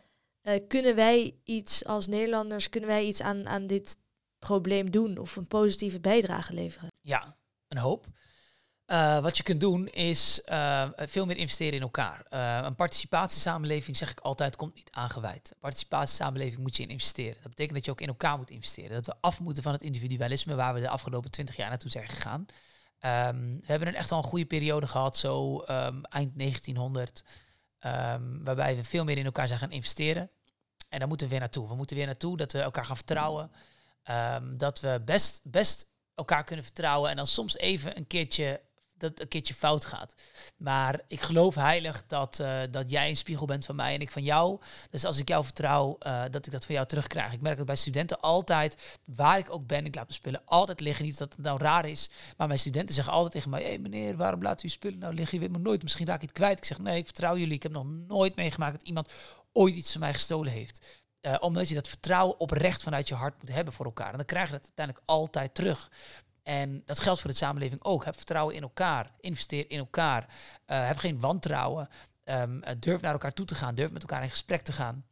kunnen 0.68 0.94
wij 0.94 1.36
iets 1.44 1.84
als 1.84 2.06
Nederlanders, 2.06 2.68
kunnen 2.68 2.88
wij 2.90 3.04
iets 3.04 3.22
aan, 3.22 3.48
aan 3.48 3.66
dit 3.66 3.96
probleem 4.38 4.90
doen 4.90 5.18
of 5.18 5.36
een 5.36 5.48
positieve 5.48 6.00
bijdrage 6.00 6.54
leveren? 6.54 6.88
Ja, 7.00 7.36
een 7.68 7.78
hoop. 7.78 8.06
Uh, 8.92 9.18
wat 9.18 9.36
je 9.36 9.42
kunt 9.42 9.60
doen 9.60 9.88
is 9.88 10.42
uh, 10.48 10.88
veel 10.96 11.26
meer 11.26 11.36
investeren 11.36 11.74
in 11.74 11.82
elkaar. 11.82 12.26
Uh, 12.30 12.60
een 12.62 12.74
participatiesamenleving, 12.74 13.96
zeg 13.96 14.10
ik 14.10 14.20
altijd, 14.20 14.56
komt 14.56 14.74
niet 14.74 14.90
aangeweid. 14.90 15.50
Een 15.50 15.58
participatiesamenleving 15.60 16.62
moet 16.62 16.76
je 16.76 16.82
in 16.82 16.88
investeren. 16.88 17.34
Dat 17.34 17.48
betekent 17.50 17.74
dat 17.74 17.84
je 17.84 17.90
ook 17.90 18.00
in 18.00 18.08
elkaar 18.08 18.36
moet 18.36 18.50
investeren. 18.50 18.90
Dat 18.90 19.06
we 19.06 19.14
af 19.20 19.40
moeten 19.40 19.62
van 19.62 19.72
het 19.72 19.82
individualisme 19.82 20.54
waar 20.54 20.74
we 20.74 20.80
de 20.80 20.88
afgelopen 20.88 21.30
twintig 21.30 21.56
jaar 21.56 21.68
naartoe 21.68 21.90
zijn 21.90 22.08
gegaan. 22.08 22.40
Um, 22.40 23.60
we 23.60 23.66
hebben 23.66 23.88
een 23.88 23.94
echt 23.94 24.10
wel 24.10 24.18
een 24.18 24.24
goede 24.24 24.46
periode 24.46 24.86
gehad, 24.86 25.16
zo 25.16 25.54
um, 25.54 26.04
eind 26.04 26.38
1900, 26.38 27.24
um, 27.80 28.44
waarbij 28.44 28.76
we 28.76 28.84
veel 28.84 29.04
meer 29.04 29.18
in 29.18 29.24
elkaar 29.24 29.46
zijn 29.46 29.58
gaan 29.58 29.70
investeren. 29.72 30.30
En 30.88 30.98
daar 30.98 31.08
moeten 31.08 31.26
we 31.26 31.32
weer 31.32 31.42
naartoe. 31.42 31.68
We 31.68 31.74
moeten 31.74 31.96
weer 31.96 32.06
naartoe 32.06 32.36
dat 32.36 32.52
we 32.52 32.60
elkaar 32.60 32.84
gaan 32.84 32.96
vertrouwen. 32.96 33.50
dat 34.56 34.80
we 34.80 35.02
best, 35.04 35.40
best 35.44 35.86
elkaar 36.14 36.44
kunnen 36.44 36.64
vertrouwen 36.64 37.10
en 37.10 37.16
dan 37.16 37.26
soms 37.26 37.56
even 37.56 37.96
een 37.96 38.06
keertje 38.06 38.60
dat 39.02 39.20
een 39.20 39.28
keertje 39.28 39.54
fout 39.54 39.84
gaat. 39.84 40.14
Maar 40.56 41.00
ik 41.08 41.20
geloof 41.20 41.54
heilig 41.54 42.04
dat, 42.06 42.38
uh, 42.40 42.60
dat 42.70 42.90
jij 42.90 43.08
een 43.08 43.16
spiegel 43.16 43.46
bent 43.46 43.64
van 43.64 43.76
mij 43.76 43.94
en 43.94 44.00
ik 44.00 44.10
van 44.10 44.22
jou. 44.22 44.60
Dus 44.90 45.04
als 45.04 45.18
ik 45.18 45.28
jou 45.28 45.44
vertrouw, 45.44 45.96
uh, 46.06 46.22
dat 46.30 46.46
ik 46.46 46.52
dat 46.52 46.64
van 46.64 46.74
jou 46.74 46.86
terugkrijg. 46.86 47.32
Ik 47.32 47.40
merk 47.40 47.56
dat 47.56 47.66
bij 47.66 47.76
studenten 47.76 48.20
altijd, 48.20 48.98
waar 49.04 49.38
ik 49.38 49.50
ook 49.50 49.66
ben, 49.66 49.86
ik 49.86 49.94
laat 49.94 50.04
mijn 50.04 50.18
spullen 50.18 50.42
altijd 50.44 50.80
liggen. 50.80 51.04
Niet 51.04 51.18
dat 51.18 51.32
het 51.32 51.44
nou 51.44 51.58
raar 51.58 51.88
is, 51.88 52.10
maar 52.36 52.46
mijn 52.46 52.58
studenten 52.58 52.94
zeggen 52.94 53.12
altijd 53.12 53.32
tegen 53.32 53.50
mij: 53.50 53.62
hey 53.62 53.78
meneer, 53.78 54.16
waarom 54.16 54.42
laat 54.42 54.62
u 54.62 54.68
spullen 54.68 54.98
nou 54.98 55.14
liggen? 55.14 55.40
Je 55.40 55.48
weet 55.48 55.56
me 55.56 55.62
nooit, 55.62 55.82
misschien 55.82 56.06
raak 56.06 56.22
ik 56.22 56.28
het 56.28 56.32
kwijt. 56.32 56.58
Ik 56.58 56.64
zeg: 56.64 56.78
nee, 56.78 56.96
ik 56.96 57.04
vertrouw 57.04 57.36
jullie. 57.36 57.54
Ik 57.54 57.62
heb 57.62 57.72
nog 57.72 57.86
nooit 57.86 58.36
meegemaakt 58.36 58.72
dat 58.72 58.86
iemand 58.86 59.12
ooit 59.52 59.74
iets 59.74 59.92
van 59.92 60.00
mij 60.00 60.12
gestolen 60.12 60.52
heeft. 60.52 61.00
Uh, 61.22 61.34
omdat 61.40 61.68
je 61.68 61.74
dat 61.74 61.88
vertrouwen 61.88 62.40
oprecht 62.40 62.82
vanuit 62.82 63.08
je 63.08 63.14
hart 63.14 63.38
moet 63.40 63.52
hebben 63.52 63.74
voor 63.74 63.84
elkaar. 63.84 64.10
En 64.10 64.16
dan 64.16 64.26
krijg 64.26 64.46
je 64.46 64.52
dat 64.52 64.64
uiteindelijk 64.64 65.06
altijd 65.06 65.54
terug. 65.54 65.90
En 66.42 66.82
dat 66.84 67.00
geldt 67.00 67.20
voor 67.20 67.30
de 67.30 67.36
samenleving 67.36 67.84
ook. 67.84 68.04
Heb 68.04 68.16
vertrouwen 68.16 68.54
in 68.54 68.62
elkaar. 68.62 69.12
Investeer 69.20 69.70
in 69.70 69.78
elkaar. 69.78 70.22
Uh, 70.66 70.86
heb 70.86 70.96
geen 70.96 71.20
wantrouwen. 71.20 71.88
Um, 72.24 72.62
durf 72.78 73.00
naar 73.00 73.12
elkaar 73.12 73.32
toe 73.32 73.46
te 73.46 73.54
gaan. 73.54 73.74
Durf 73.74 73.92
met 73.92 74.02
elkaar 74.02 74.22
in 74.22 74.30
gesprek 74.30 74.62
te 74.62 74.72
gaan. 74.72 75.04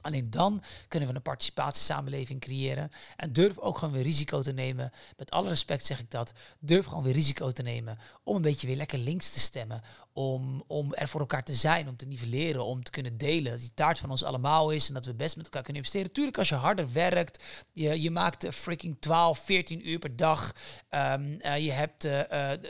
Alleen 0.00 0.30
dan 0.30 0.62
kunnen 0.88 1.08
we 1.08 1.14
een 1.14 1.22
participatiesamenleving 1.22 2.40
creëren. 2.40 2.90
En 3.16 3.32
durf 3.32 3.58
ook 3.58 3.78
gewoon 3.78 3.94
weer 3.94 4.02
risico 4.02 4.42
te 4.42 4.52
nemen. 4.52 4.92
Met 5.16 5.30
alle 5.30 5.48
respect 5.48 5.86
zeg 5.86 6.00
ik 6.00 6.10
dat. 6.10 6.32
Durf 6.58 6.86
gewoon 6.86 7.02
weer 7.02 7.12
risico 7.12 7.50
te 7.50 7.62
nemen. 7.62 7.98
Om 8.22 8.36
een 8.36 8.42
beetje 8.42 8.66
weer 8.66 8.76
lekker 8.76 8.98
links 8.98 9.30
te 9.30 9.40
stemmen. 9.40 9.82
Om, 10.12 10.64
om 10.66 10.94
er 10.94 11.08
voor 11.08 11.20
elkaar 11.20 11.42
te 11.42 11.54
zijn. 11.54 11.88
Om 11.88 11.96
te 11.96 12.06
nivelleren. 12.06 12.64
Om 12.64 12.82
te 12.82 12.90
kunnen 12.90 13.18
delen. 13.18 13.52
Dat 13.52 13.60
die 13.60 13.74
taart 13.74 13.98
van 13.98 14.10
ons 14.10 14.24
allemaal 14.24 14.70
is. 14.70 14.88
En 14.88 14.94
dat 14.94 15.06
we 15.06 15.14
best 15.14 15.36
met 15.36 15.44
elkaar 15.44 15.62
kunnen 15.62 15.82
investeren. 15.82 16.12
Tuurlijk, 16.12 16.38
als 16.38 16.48
je 16.48 16.54
harder 16.54 16.92
werkt. 16.92 17.44
Je, 17.72 18.02
je 18.02 18.10
maakt 18.10 18.44
uh, 18.44 18.50
freaking 18.50 18.96
12, 19.00 19.38
14 19.38 19.88
uur 19.88 19.98
per 19.98 20.16
dag. 20.16 20.54
Um, 20.90 21.38
je 21.42 21.72
hebt 21.72 22.04
uh, 22.04 22.20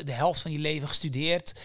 de 0.04 0.12
helft 0.12 0.40
van 0.40 0.52
je 0.52 0.58
leven 0.58 0.88
gestudeerd. 0.88 1.60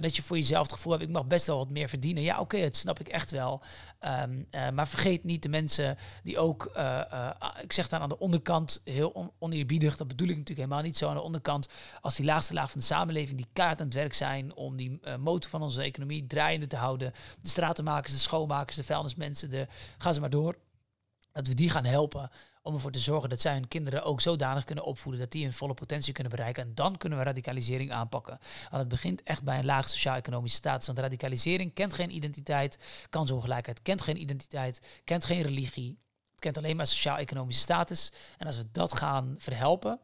Dat 0.00 0.16
je 0.16 0.22
voor 0.22 0.36
jezelf 0.36 0.62
het 0.62 0.72
gevoel 0.72 0.92
hebt. 0.92 1.04
Ik 1.04 1.10
mag 1.10 1.26
best 1.26 1.46
wel 1.46 1.56
wat 1.56 1.70
meer 1.70 1.88
verdienen. 1.88 2.22
Ja, 2.22 2.40
oké, 2.40 2.60
dat 2.60 2.76
snap 2.76 3.00
ik 3.00 3.08
echt 3.08 3.30
wel. 3.30 3.62
Um, 4.00 4.48
maar 4.74 4.88
vergeet 4.88 5.24
niet 5.24 5.42
de 5.42 5.48
mensen 5.48 5.96
die 6.22 6.38
ook, 6.38 6.70
uh, 6.76 7.30
ik 7.62 7.72
zeg 7.72 7.88
dan 7.88 8.00
aan 8.00 8.08
de 8.08 8.18
onderkant, 8.18 8.80
heel 8.84 9.08
on 9.08 9.30
oneerbiedig, 9.38 9.96
dat 9.96 10.08
bedoel 10.08 10.28
ik 10.28 10.36
natuurlijk 10.36 10.66
helemaal 10.66 10.84
niet 10.84 10.96
zo 10.96 11.08
aan 11.08 11.14
de 11.14 11.22
onderkant, 11.22 11.68
als 12.00 12.16
die 12.16 12.24
laagste 12.24 12.54
laag 12.54 12.70
van 12.70 12.80
de 12.80 12.86
samenleving, 12.86 13.36
die 13.36 13.48
kaart 13.52 13.80
aan 13.80 13.86
het 13.86 13.94
werk 13.94 14.14
zijn 14.14 14.54
om 14.54 14.76
die 14.76 15.00
motor 15.20 15.50
van 15.50 15.62
onze 15.62 15.82
economie 15.82 16.26
draaiende 16.26 16.66
te 16.66 16.76
houden. 16.76 17.12
De 17.42 17.48
stratenmakers, 17.48 18.12
de 18.12 18.18
schoonmakers, 18.18 18.76
de 18.76 18.84
vuilnismensen, 18.84 19.50
de, 19.50 19.66
ga 19.98 20.12
ze 20.12 20.20
maar 20.20 20.30
door. 20.30 20.58
Dat 21.32 21.46
we 21.46 21.54
die 21.54 21.70
gaan 21.70 21.84
helpen 21.84 22.30
om 22.62 22.74
ervoor 22.74 22.90
te 22.90 22.98
zorgen 22.98 23.28
dat 23.28 23.40
zij 23.40 23.52
hun 23.52 23.68
kinderen 23.68 24.04
ook 24.04 24.20
zodanig 24.20 24.64
kunnen 24.64 24.84
opvoeden 24.84 25.20
dat 25.20 25.30
die 25.30 25.44
hun 25.44 25.52
volle 25.52 25.74
potentie 25.74 26.12
kunnen 26.12 26.32
bereiken. 26.32 26.62
En 26.62 26.74
dan 26.74 26.96
kunnen 26.96 27.18
we 27.18 27.24
radicalisering 27.24 27.92
aanpakken. 27.92 28.38
Want 28.60 28.82
het 28.82 28.88
begint 28.88 29.22
echt 29.22 29.44
bij 29.44 29.58
een 29.58 29.64
laag 29.64 29.88
sociaal-economische 29.88 30.56
status. 30.56 30.86
Want 30.86 30.98
radicalisering 30.98 31.74
kent 31.74 31.94
geen 31.94 32.14
identiteit, 32.14 32.78
kansongelijkheid 33.10 33.82
kent 33.82 34.02
geen 34.02 34.20
identiteit, 34.20 34.80
kent 35.04 35.24
geen 35.24 35.42
religie. 35.42 35.98
Het 36.30 36.40
kent 36.40 36.58
alleen 36.58 36.76
maar 36.76 36.86
sociaal-economische 36.86 37.62
status. 37.62 38.12
En 38.38 38.46
als 38.46 38.56
we 38.56 38.70
dat 38.72 38.96
gaan 38.96 39.34
verhelpen, 39.38 40.00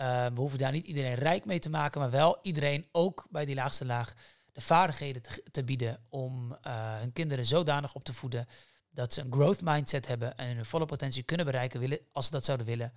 uh, 0.00 0.26
we 0.26 0.40
hoeven 0.40 0.58
daar 0.58 0.72
niet 0.72 0.84
iedereen 0.84 1.14
rijk 1.14 1.44
mee 1.44 1.58
te 1.58 1.70
maken, 1.70 2.00
maar 2.00 2.10
wel 2.10 2.38
iedereen 2.42 2.86
ook 2.92 3.26
bij 3.30 3.44
die 3.44 3.54
laagste 3.54 3.86
laag 3.86 4.14
de 4.60 4.66
vaardigheden 4.66 5.22
te, 5.50 5.64
bieden 5.64 6.02
om 6.08 6.50
uh, 6.66 6.98
hun 6.98 7.12
kinderen 7.12 7.46
zodanig 7.46 7.94
op 7.94 8.04
te 8.04 8.14
voeden 8.14 8.46
dat 8.90 9.12
ze 9.12 9.20
een 9.20 9.32
growth 9.32 9.60
mindset 9.62 10.06
hebben 10.06 10.36
en 10.36 10.56
hun 10.56 10.66
volle 10.66 10.86
potentie 10.86 11.22
kunnen 11.22 11.46
bereiken 11.46 11.80
willen, 11.80 11.98
als 12.12 12.26
ze 12.26 12.32
dat 12.32 12.44
zouden 12.44 12.66
willen. 12.66 12.92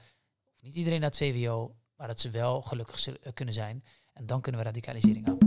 Niet 0.60 0.76
iedereen 0.76 1.00
naar 1.00 1.10
het 1.10 1.18
VWO, 1.18 1.76
maar 1.96 2.08
dat 2.08 2.20
ze 2.20 2.30
wel 2.30 2.62
gelukkig 2.62 3.08
kunnen 3.34 3.54
zijn. 3.54 3.84
En 4.14 4.26
dan 4.26 4.42
kunnen 4.42 4.62
we 4.62 4.68
radicalisering 4.68 5.28
aan. 5.28 5.38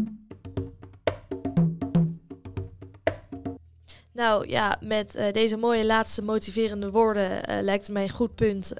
Nou 4.12 4.48
ja, 4.48 4.78
met 4.80 5.16
uh, 5.16 5.32
deze 5.32 5.56
mooie 5.56 5.86
laatste 5.86 6.22
motiverende 6.22 6.90
woorden 6.90 7.62
lijkt 7.64 7.86
het 7.86 7.92
mij 7.92 8.02
een 8.02 8.10
goed 8.10 8.34
punt 8.34 8.72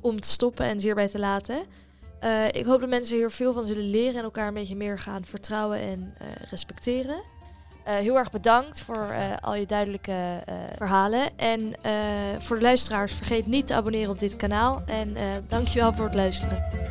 om 0.00 0.20
te 0.20 0.28
stoppen 0.28 0.66
en 0.66 0.78
hierbij 0.78 1.08
te 1.08 1.18
laten. 1.18 1.66
Ik 2.50 2.66
hoop 2.66 2.80
dat 2.80 2.88
mensen 2.88 3.16
hier 3.16 3.30
veel 3.30 3.52
van 3.52 3.64
zullen 3.64 3.90
leren 3.90 4.14
en 4.14 4.22
elkaar 4.22 4.48
een 4.48 4.54
beetje 4.54 4.76
meer 4.76 4.98
gaan 4.98 5.24
vertrouwen 5.24 5.78
en 5.78 6.14
respecteren. 6.50 7.22
Eh, 7.84 7.94
heel 7.94 8.16
erg 8.16 8.30
bedankt 8.30 8.80
voor 8.80 9.08
eh, 9.08 9.36
al 9.40 9.54
je 9.54 9.66
duidelijke 9.66 10.42
eh, 10.44 10.54
verhalen. 10.74 11.38
En 11.38 11.72
eh, 11.82 11.92
voor 12.38 12.56
de 12.56 12.62
luisteraars, 12.62 13.12
vergeet 13.12 13.46
niet 13.46 13.66
te 13.66 13.74
abonneren 13.74 14.10
op 14.10 14.18
dit 14.18 14.36
kanaal. 14.36 14.82
En 14.86 15.16
eh 15.16 15.24
dankjewel 15.48 15.92
voor 15.92 16.04
het 16.04 16.14
luisteren. 16.14 16.81